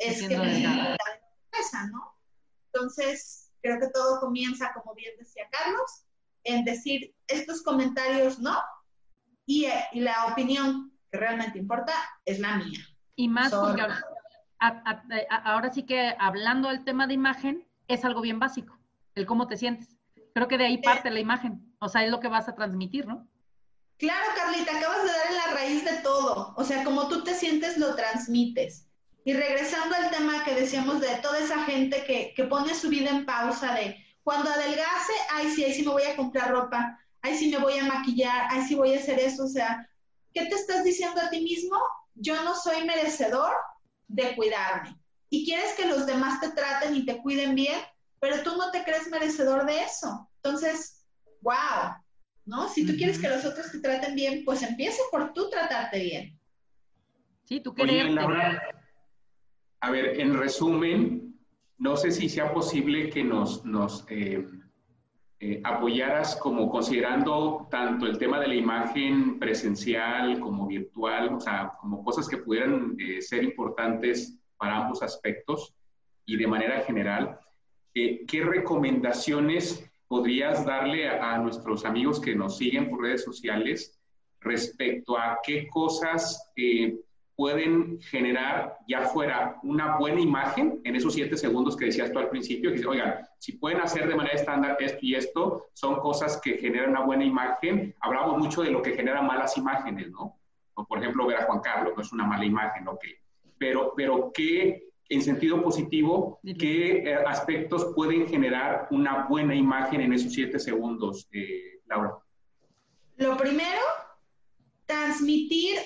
[0.00, 2.16] es que la empresa, ¿no?
[2.72, 6.04] Entonces, creo que todo comienza, como bien decía Carlos,
[6.44, 8.58] en decir estos comentarios no,
[9.46, 11.92] y, eh, la opinión que realmente importa
[12.24, 12.80] es la mía.
[13.16, 13.82] Y más porque
[15.28, 18.78] ahora, sí que hablando del tema de imagen, es algo bien básico,
[19.14, 19.96] el cómo te sientes.
[20.34, 21.12] Creo que de ahí parte eh.
[21.12, 23.28] la imagen, o sea, es lo que vas a transmitir, ¿no?
[23.98, 26.54] Claro, Carlita, acabas de dar en la raíz de todo.
[26.56, 28.89] O sea, como tú te sientes, lo transmites.
[29.24, 33.10] Y regresando al tema que decíamos de toda esa gente que, que pone su vida
[33.10, 37.36] en pausa de cuando adelgase, ay sí, ahí sí me voy a comprar ropa, ay
[37.36, 39.88] sí me voy a maquillar, ay sí voy a hacer eso, o sea,
[40.32, 41.76] ¿qué te estás diciendo a ti mismo?
[42.14, 43.52] Yo no soy merecedor
[44.08, 44.96] de cuidarme.
[45.32, 47.80] y quieres que los demás te traten y te cuiden bien,
[48.18, 50.28] pero tú no te crees merecedor de eso.
[50.36, 51.04] Entonces,
[51.40, 51.94] wow,
[52.46, 52.68] ¿no?
[52.68, 56.38] Si tú quieres que los otros te traten bien, pues empieza por tú tratarte bien.
[57.44, 58.20] Sí, tú quererte.
[59.80, 61.34] A ver, en resumen,
[61.78, 64.46] no sé si sea posible que nos, nos eh,
[65.40, 71.72] eh, apoyaras como considerando tanto el tema de la imagen presencial como virtual, o sea,
[71.80, 75.74] como cosas que pudieran eh, ser importantes para ambos aspectos
[76.26, 77.38] y de manera general,
[77.94, 83.96] ¿qué recomendaciones podrías darle a, nuestros amigos que nos siguen por redes sociales
[84.40, 86.98] respecto a qué cosas eh,
[87.40, 92.28] pueden generar ya fuera una buena imagen en esos siete segundos que decías tú al
[92.28, 96.58] principio, que oigan, si pueden hacer de manera estándar esto y esto, son cosas que
[96.58, 97.94] generan una buena imagen.
[98.00, 100.38] Hablamos mucho de lo que genera malas imágenes, ¿no?
[100.74, 103.04] O por ejemplo, ver a Juan Carlos, no es una mala imagen, ok.
[103.56, 110.12] Pero, pero ¿qué, en sentido positivo, qué eh, aspectos pueden generar una buena imagen en
[110.12, 112.18] esos siete segundos, eh, Laura?
[113.16, 113.80] Lo primero,
[114.84, 115.78] transmitir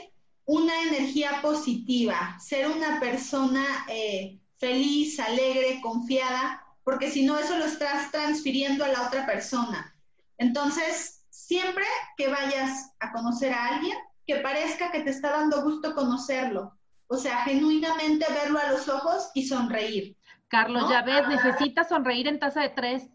[0.46, 7.64] una energía positiva, ser una persona eh, feliz, alegre, confiada, porque si no, eso lo
[7.64, 9.94] estás transfiriendo a la otra persona.
[10.36, 11.84] Entonces, siempre
[12.16, 16.72] que vayas a conocer a alguien, que parezca que te está dando gusto conocerlo.
[17.06, 20.16] O sea, genuinamente verlo a los ojos y sonreír.
[20.48, 23.10] Carlos, ya ves, necesitas sonreír en taza de tres.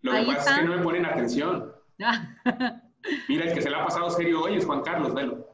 [0.00, 1.72] Lo que pasa es que no me ponen atención.
[3.28, 5.47] Mira, el que se le ha pasado serio hoy es Juan Carlos, velo.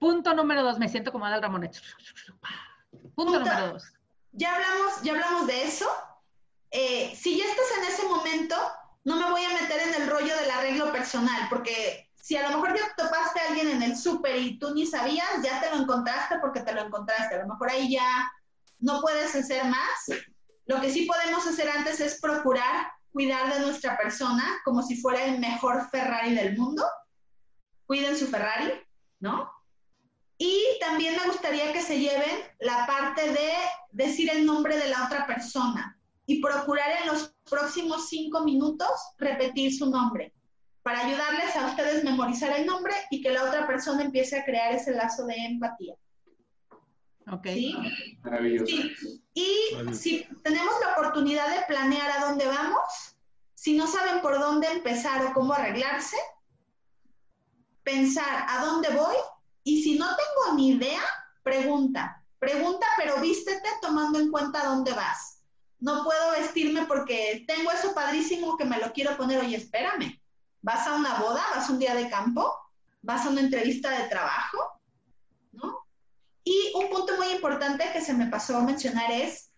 [0.00, 1.70] Punto número dos, me siento como Adal Ramón.
[3.14, 3.84] Punto, número dos.
[4.32, 5.86] Ya hablamos, ya hablamos de eso.
[6.70, 8.56] Eh, si ya estás en ese momento,
[9.04, 12.56] no me voy a meter en el rollo del arreglo personal, porque si a lo
[12.56, 15.82] mejor ya topaste a alguien en el súper y tú ni sabías, ya te lo
[15.82, 17.34] encontraste porque te lo encontraste.
[17.34, 18.32] A lo mejor ahí ya
[18.78, 20.22] no puedes hacer más.
[20.64, 25.26] Lo que sí podemos hacer antes es procurar cuidar de nuestra persona como si fuera
[25.26, 26.86] el mejor Ferrari del mundo.
[27.84, 28.72] Cuiden su Ferrari,
[29.18, 29.59] ¿no?
[30.42, 33.50] Y también me gustaría que se lleven la parte de
[33.90, 38.88] decir el nombre de la otra persona y procurar en los próximos cinco minutos
[39.18, 40.32] repetir su nombre
[40.82, 44.74] para ayudarles a ustedes memorizar el nombre y que la otra persona empiece a crear
[44.74, 45.94] ese lazo de empatía.
[47.30, 47.46] Ok.
[47.48, 47.76] ¿Sí?
[48.22, 48.76] Maravilloso.
[49.34, 53.14] Y si tenemos la oportunidad de planear a dónde vamos,
[53.52, 56.16] si no saben por dónde empezar o cómo arreglarse,
[57.84, 59.16] pensar a dónde voy
[59.64, 61.02] y si no tengo ni idea,
[61.42, 62.22] pregunta.
[62.38, 65.42] Pregunta, pero vístete tomando en cuenta dónde vas.
[65.78, 69.40] No puedo vestirme porque tengo eso padrísimo que me lo quiero poner.
[69.40, 70.20] Oye, espérame.
[70.62, 71.42] ¿Vas a una boda?
[71.54, 72.52] ¿Vas a un día de campo?
[73.02, 74.58] ¿Vas a una entrevista de trabajo?
[75.52, 75.86] ¿No?
[76.44, 79.50] Y un punto muy importante que se me pasó a mencionar es,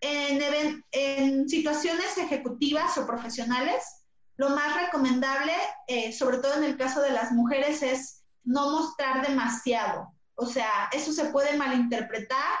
[0.00, 4.04] en, situaciones ejecutivas o profesionales,
[4.36, 5.52] lo más recomendable,
[5.88, 8.17] eh, sobre todo en el caso de las mujeres, es
[8.48, 10.10] no mostrar demasiado.
[10.34, 12.56] O sea, eso se puede malinterpretar,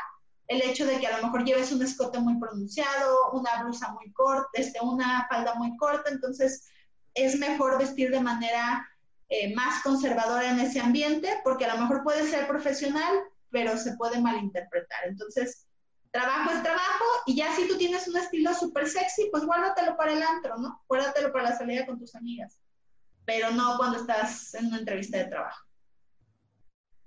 [0.46, 4.12] el hecho de que a lo mejor lleves un escote muy pronunciado, una blusa muy
[4.12, 6.68] corta, este, una falda muy corta, entonces
[7.14, 8.86] es mejor vestir de manera
[9.30, 13.12] eh, más conservadora en ese ambiente, porque a lo mejor puede ser profesional,
[13.50, 15.06] pero se puede malinterpretar.
[15.06, 15.66] Entonces,
[16.10, 20.12] trabajo es trabajo, y ya si tú tienes un estilo súper sexy, pues guárdatelo para
[20.12, 20.82] el antro, ¿no?
[20.86, 22.58] Guárdatelo para la salida con tus amigas,
[23.24, 25.67] pero no cuando estás en una entrevista de trabajo.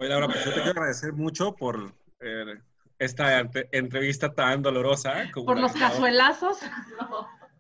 [0.02, 2.58] Oye, Laura, pues yo te quiero agradecer mucho por eh,
[2.98, 5.30] esta entrevista tan dolorosa.
[5.46, 6.58] por los cazuelazos.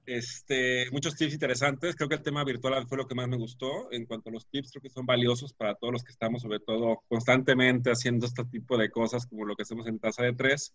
[0.04, 1.96] Este, muchos tips interesantes.
[1.96, 3.90] Creo que el tema virtual fue lo que más me gustó.
[3.92, 6.60] En cuanto a los tips, creo que son valiosos para todos los que estamos, sobre
[6.60, 10.74] todo, constantemente haciendo este tipo de cosas como lo que hacemos en Taza de Tres.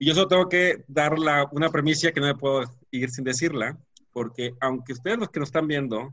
[0.00, 1.14] Y yo solo tengo que dar
[1.52, 3.78] una premisa que no me puedo ir sin decirla,
[4.12, 6.12] porque aunque ustedes los que nos están viendo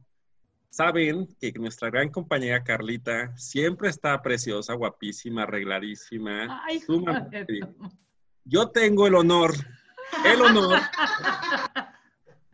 [0.69, 6.63] Saben que nuestra gran compañera Carlita siempre está preciosa, guapísima, arregladísima.
[6.65, 6.81] Ay,
[8.45, 9.53] Yo tengo el honor,
[10.25, 10.79] el honor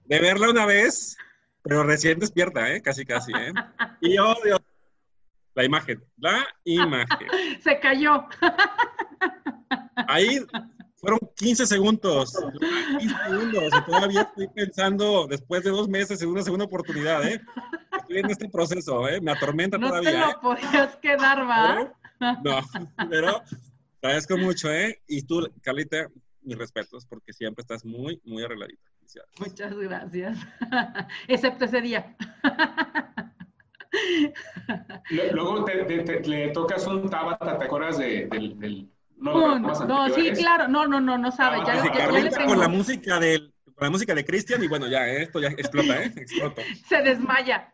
[0.06, 1.18] de verla una vez,
[1.62, 2.82] pero recién despierta, ¿eh?
[2.82, 3.54] Casi, casi, ¿eh?
[4.02, 4.58] Y odio
[5.56, 7.28] la imagen, la imagen.
[7.62, 8.28] Se cayó.
[10.08, 10.40] Ahí
[10.96, 12.34] fueron 15 segundos.
[13.00, 13.64] 15 segundos.
[13.78, 17.40] Y todavía estoy pensando, después de dos meses, en una segunda oportunidad, ¿eh?
[18.14, 19.20] Estoy en este proceso, ¿eh?
[19.20, 20.12] Me atormenta todavía.
[20.12, 20.36] No te lo ¿eh?
[20.42, 21.94] podías quedar, ¿va?
[22.44, 22.60] no,
[23.10, 23.42] pero
[24.00, 25.02] te agradezco mucho, ¿eh?
[25.08, 26.08] Y tú, Carlita,
[26.44, 28.84] mis respetos, porque siempre estás muy, muy arregladita.
[29.40, 30.38] Muchas gracias.
[31.28, 32.16] Excepto ese día.
[35.32, 40.68] Luego te, le tocas un tabata, ¿te acuerdas de, del No, sí, claro.
[40.68, 41.66] No, no, no, no sabe.
[41.66, 45.50] ya, ya, con la música del la música de Cristian y bueno, ya, esto ya
[45.50, 46.14] explota, ¿eh?
[46.16, 46.62] Explota.
[46.88, 47.74] Se desmaya.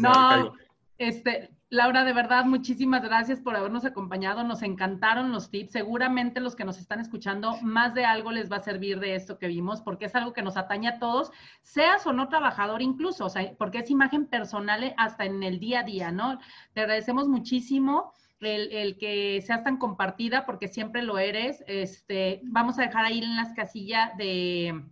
[0.00, 0.54] no,
[0.98, 4.44] este, Laura, de verdad, muchísimas gracias por habernos acompañado.
[4.44, 5.72] Nos encantaron los tips.
[5.72, 9.38] Seguramente los que nos están escuchando, más de algo les va a servir de esto
[9.38, 11.32] que vimos, porque es algo que nos atañe a todos,
[11.62, 15.80] seas o no trabajador incluso, o sea, porque es imagen personal hasta en el día
[15.80, 16.38] a día, ¿no?
[16.74, 18.12] Te agradecemos muchísimo.
[18.40, 21.64] El, el, que seas tan compartida, porque siempre lo eres.
[21.66, 24.82] Este, vamos a dejar ahí en las casillas de,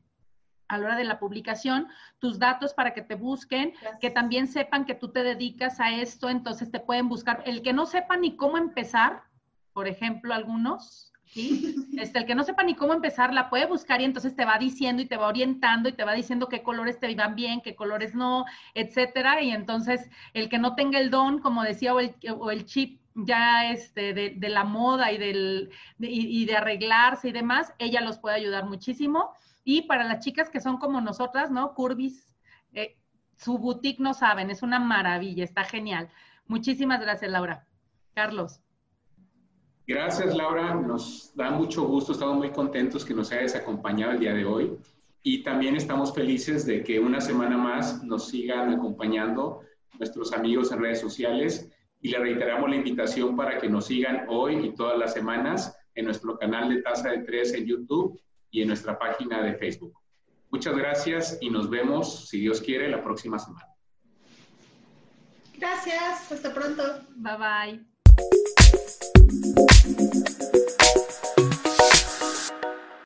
[0.73, 4.87] a la hora de la publicación, tus datos para que te busquen, que también sepan
[4.87, 7.43] que tú te dedicas a esto, entonces te pueden buscar.
[7.45, 9.23] El que no sepa ni cómo empezar,
[9.75, 11.75] por ejemplo, algunos, ¿sí?
[11.99, 14.59] Este, el que no sepa ni cómo empezar, la puede buscar y entonces te va
[14.59, 17.75] diciendo y te va orientando y te va diciendo qué colores te van bien, qué
[17.75, 19.43] colores no, etcétera.
[19.43, 24.15] Y entonces el que no tenga el don, como decía, o el, chip ya este,
[24.15, 29.35] de, la moda y, del, y de arreglarse y demás, ella los puede ayudar muchísimo.
[29.65, 31.75] Y para las chicas que son como nosotras, ¿no?
[31.75, 32.35] Curvis,
[32.73, 32.97] eh,
[33.37, 36.09] su boutique no saben, es una maravilla, está genial.
[36.47, 37.67] Muchísimas gracias, Laura.
[38.15, 38.61] Carlos.
[39.87, 40.75] Gracias, Laura.
[40.75, 44.77] Nos da mucho gusto, estamos muy contentos que nos hayas acompañado el día de hoy.
[45.23, 49.61] Y también estamos felices de que una semana más nos sigan acompañando
[49.99, 51.71] nuestros amigos en redes sociales.
[52.01, 56.07] Y le reiteramos la invitación para que nos sigan hoy y todas las semanas en
[56.07, 58.21] nuestro canal de Taza de Tres en YouTube
[58.53, 59.99] y en nuestra página de Facebook.
[60.51, 63.67] Muchas gracias y nos vemos, si Dios quiere, la próxima semana.
[65.57, 67.01] Gracias, hasta pronto.
[67.17, 67.83] Bye
[70.07, 70.32] bye.